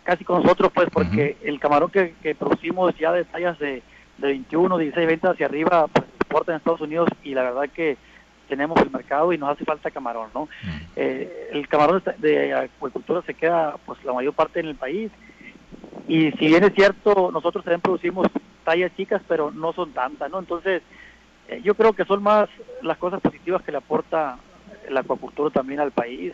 casi 0.05 0.25
con 0.25 0.43
nosotros, 0.43 0.71
pues, 0.73 0.89
porque 0.93 1.37
el 1.43 1.59
camarón 1.59 1.91
que, 1.91 2.37
producimos 2.39 2.97
ya 2.99 3.13
de 3.13 3.25
tallas 3.25 3.59
de, 3.59 3.83
de 4.19 4.29
21, 4.29 4.79
16, 4.79 5.07
20 5.07 5.29
hacia 5.29 5.47
arriba, 5.47 5.89
pues, 5.89 6.07
exporta 6.21 6.53
en 6.53 6.59
Estados 6.59 6.81
Unidos 6.81 7.09
y 7.25 7.35
la 7.35 7.43
verdad 7.43 7.69
que 7.75 7.97
tenemos 8.49 8.81
el 8.81 8.91
mercado 8.91 9.33
y 9.33 9.39
nos 9.39 9.51
hace 9.51 9.65
falta 9.65 9.91
camarón, 9.91 10.29
¿no? 10.33 10.49
Eh, 10.95 11.49
el 11.53 11.67
camarón 11.67 12.01
de 12.19 12.55
acuicultura 12.55 13.23
se 13.23 13.35
queda, 13.35 13.75
pues, 13.85 14.03
la 14.05 14.13
mayor 14.13 14.35
parte 14.35 14.61
en 14.61 14.67
el 14.67 14.77
país 14.77 15.11
y 16.09 16.31
si 16.33 16.47
bien 16.47 16.65
es 16.65 16.75
cierto, 16.75 17.31
nosotros 17.33 17.65
también 17.65 17.81
producimos 17.81 18.29
tallas 18.65 18.95
chicas, 18.97 19.23
pero 19.27 19.51
no 19.51 19.73
son 19.73 19.93
tantas, 19.93 20.31
¿no? 20.31 20.39
Entonces, 20.39 20.83
eh, 21.49 21.61
yo 21.65 21.75
creo 21.75 21.93
que 21.93 22.05
son 22.05 22.23
más 22.23 22.49
las 22.83 22.99
cosas 22.99 23.21
positivas 23.21 23.63
que 23.63 23.73
le 23.73 23.79
aporta 23.79 24.39
la 24.89 25.01
acuacultura 25.01 25.51
también 25.51 25.81
al 25.81 25.93
país, 25.93 26.33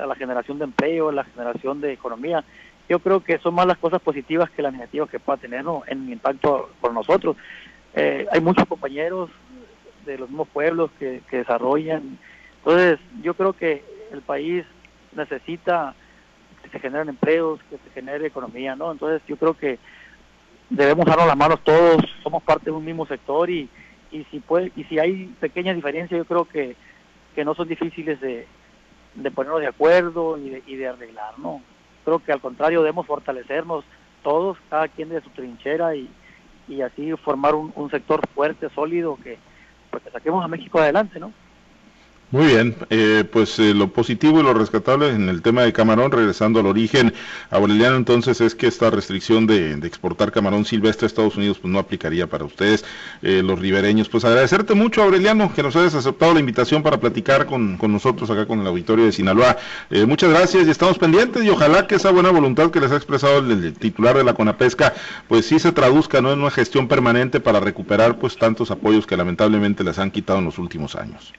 a 0.00 0.06
la 0.06 0.14
generación 0.14 0.58
de 0.58 0.64
empleo, 0.64 1.08
a 1.08 1.12
la 1.12 1.24
generación 1.24 1.80
de 1.80 1.92
economía. 1.92 2.44
Yo 2.88 2.98
creo 3.00 3.22
que 3.22 3.38
son 3.38 3.54
más 3.54 3.66
las 3.66 3.78
cosas 3.78 4.00
positivas 4.00 4.50
que 4.50 4.62
las 4.62 4.72
negativas 4.72 5.10
que 5.10 5.20
pueda 5.20 5.38
tener 5.38 5.64
¿no? 5.64 5.82
en 5.86 6.10
impacto 6.10 6.70
por 6.80 6.92
nosotros. 6.92 7.36
Eh, 7.94 8.26
hay 8.30 8.40
muchos 8.40 8.66
compañeros 8.66 9.30
de 10.06 10.18
los 10.18 10.28
mismos 10.28 10.48
pueblos 10.48 10.90
que, 10.98 11.22
que 11.28 11.38
desarrollan. 11.38 12.18
Entonces, 12.58 12.98
yo 13.22 13.34
creo 13.34 13.52
que 13.52 13.84
el 14.12 14.22
país 14.22 14.64
necesita 15.14 15.94
se 16.70 16.80
generen 16.80 17.08
empleos, 17.08 17.60
que 17.68 17.76
se 17.78 17.90
genere 17.94 18.26
economía, 18.26 18.76
¿no? 18.76 18.92
Entonces 18.92 19.22
yo 19.26 19.36
creo 19.36 19.54
que 19.54 19.78
debemos 20.68 21.06
darnos 21.06 21.26
las 21.26 21.36
manos 21.36 21.60
todos, 21.64 22.02
somos 22.22 22.42
parte 22.42 22.66
de 22.66 22.70
un 22.72 22.84
mismo 22.84 23.06
sector 23.06 23.50
y, 23.50 23.68
y 24.10 24.24
si 24.30 24.40
puede, 24.40 24.72
y 24.76 24.84
si 24.84 24.98
hay 24.98 25.26
pequeñas 25.40 25.76
diferencias 25.76 26.18
yo 26.18 26.24
creo 26.24 26.44
que, 26.44 26.76
que 27.34 27.44
no 27.44 27.54
son 27.54 27.68
difíciles 27.68 28.20
de, 28.20 28.46
de 29.14 29.30
ponernos 29.30 29.60
de 29.60 29.66
acuerdo 29.66 30.38
y 30.38 30.50
de, 30.50 30.62
y 30.66 30.76
de 30.76 30.88
arreglar, 30.88 31.38
¿no? 31.38 31.62
Creo 32.04 32.20
que 32.20 32.32
al 32.32 32.40
contrario 32.40 32.80
debemos 32.82 33.06
fortalecernos 33.06 33.84
todos, 34.22 34.58
cada 34.68 34.88
quien 34.88 35.08
de 35.08 35.20
su 35.20 35.30
trinchera 35.30 35.94
y, 35.94 36.08
y 36.68 36.82
así 36.82 37.12
formar 37.16 37.54
un, 37.54 37.72
un 37.74 37.90
sector 37.90 38.20
fuerte, 38.34 38.68
sólido, 38.70 39.18
que, 39.22 39.38
pues, 39.90 40.02
que 40.02 40.10
saquemos 40.10 40.44
a 40.44 40.48
México 40.48 40.78
adelante, 40.78 41.18
¿no? 41.18 41.32
Muy 42.32 42.46
bien, 42.46 42.76
eh, 42.90 43.24
pues 43.28 43.58
eh, 43.58 43.74
lo 43.74 43.88
positivo 43.92 44.38
y 44.38 44.44
lo 44.44 44.54
rescatable 44.54 45.08
en 45.08 45.28
el 45.28 45.42
tema 45.42 45.62
de 45.62 45.72
camarón, 45.72 46.12
regresando 46.12 46.60
al 46.60 46.66
origen, 46.66 47.12
Aureliano, 47.50 47.96
entonces 47.96 48.40
es 48.40 48.54
que 48.54 48.68
esta 48.68 48.88
restricción 48.88 49.48
de, 49.48 49.72
exportar 49.82 50.30
camarón 50.30 50.64
silvestre 50.64 51.06
a 51.06 51.08
Estados 51.08 51.34
Unidos 51.36 51.58
pues 51.58 51.72
no 51.72 51.80
aplicaría 51.80 52.28
para 52.28 52.44
ustedes, 52.44 52.84
eh, 53.22 53.42
los 53.42 53.58
ribereños. 53.58 54.08
Pues 54.08 54.24
agradecerte 54.24 54.74
mucho, 54.74 55.02
Aureliano, 55.02 55.52
que 55.52 55.64
nos 55.64 55.74
hayas 55.74 55.96
aceptado 55.96 56.32
la 56.32 56.38
invitación 56.38 56.84
para 56.84 57.00
platicar 57.00 57.46
con, 57.46 57.76
nosotros 57.82 58.30
acá 58.30 58.46
con 58.46 58.60
el 58.60 58.66
auditorio 58.68 59.06
de 59.06 59.12
Sinaloa. 59.12 59.56
muchas 60.06 60.30
gracias 60.30 60.68
y 60.68 60.70
estamos 60.70 60.98
pendientes 60.98 61.42
y 61.42 61.50
ojalá 61.50 61.88
que 61.88 61.96
esa 61.96 62.12
buena 62.12 62.30
voluntad 62.30 62.70
que 62.70 62.78
les 62.78 62.92
ha 62.92 62.96
expresado 62.96 63.38
el, 63.38 63.72
titular 63.72 64.16
de 64.16 64.22
la 64.22 64.34
CONAPESCA, 64.34 64.94
pues 65.26 65.46
sí 65.46 65.58
se 65.58 65.72
traduzca 65.72 66.20
¿no? 66.20 66.32
en 66.32 66.38
una 66.38 66.52
gestión 66.52 66.86
permanente 66.86 67.40
para 67.40 67.58
recuperar 67.58 68.20
pues 68.20 68.36
tantos 68.36 68.70
apoyos 68.70 69.04
que 69.04 69.16
lamentablemente 69.16 69.82
les 69.82 69.98
han 69.98 70.12
quitado 70.12 70.38
en 70.38 70.44
los 70.44 70.58
últimos 70.58 70.94
años. 70.94 71.32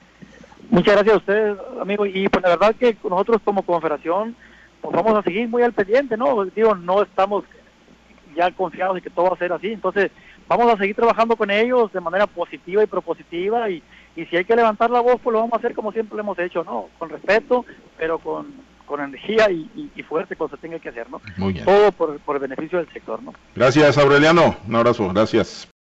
Muchas 0.71 0.95
gracias 0.95 1.13
a 1.13 1.17
ustedes, 1.17 1.57
amigo. 1.79 2.05
Y 2.05 2.27
pues 2.27 2.41
la 2.43 2.49
verdad 2.49 2.75
que 2.75 2.97
nosotros 3.03 3.41
como 3.43 3.61
confederación 3.61 4.35
pues 4.81 4.95
vamos 4.95 5.15
a 5.15 5.21
seguir 5.21 5.47
muy 5.47 5.61
al 5.61 5.73
pendiente, 5.73 6.17
¿no? 6.17 6.43
Digo, 6.45 6.73
no 6.75 7.03
estamos 7.03 7.43
ya 8.35 8.49
confiados 8.51 8.95
de 8.95 9.01
que 9.01 9.09
todo 9.09 9.27
va 9.27 9.35
a 9.35 9.37
ser 9.37 9.53
así. 9.53 9.67
Entonces, 9.67 10.11
vamos 10.47 10.73
a 10.73 10.77
seguir 10.77 10.95
trabajando 10.95 11.35
con 11.35 11.51
ellos 11.51 11.91
de 11.93 12.01
manera 12.01 12.25
positiva 12.25 12.83
y 12.83 12.87
propositiva 12.87 13.69
y, 13.69 13.83
y 14.15 14.25
si 14.25 14.37
hay 14.37 14.45
que 14.45 14.55
levantar 14.55 14.89
la 14.89 15.01
voz, 15.01 15.19
pues 15.21 15.33
lo 15.33 15.39
vamos 15.39 15.53
a 15.53 15.57
hacer 15.57 15.75
como 15.75 15.91
siempre 15.91 16.15
lo 16.15 16.23
hemos 16.23 16.39
hecho, 16.39 16.63
¿no? 16.63 16.87
Con 16.97 17.09
respeto, 17.09 17.65
pero 17.97 18.17
con, 18.19 18.47
con 18.85 19.01
energía 19.01 19.51
y, 19.51 19.91
y, 19.95 20.03
fuerte 20.03 20.35
cuando 20.35 20.55
se 20.55 20.61
tenga 20.61 20.79
que 20.79 20.89
hacer, 20.89 21.09
¿no? 21.09 21.21
Muy 21.37 21.53
bien. 21.53 21.65
Todo 21.65 21.91
por, 21.91 22.19
por 22.19 22.35
el 22.35 22.41
beneficio 22.41 22.79
del 22.79 22.91
sector, 22.91 23.21
¿no? 23.21 23.33
Gracias, 23.55 23.97
Aureliano. 23.97 24.55
Un 24.67 24.75
abrazo. 24.75 25.09
Gracias. 25.09 25.67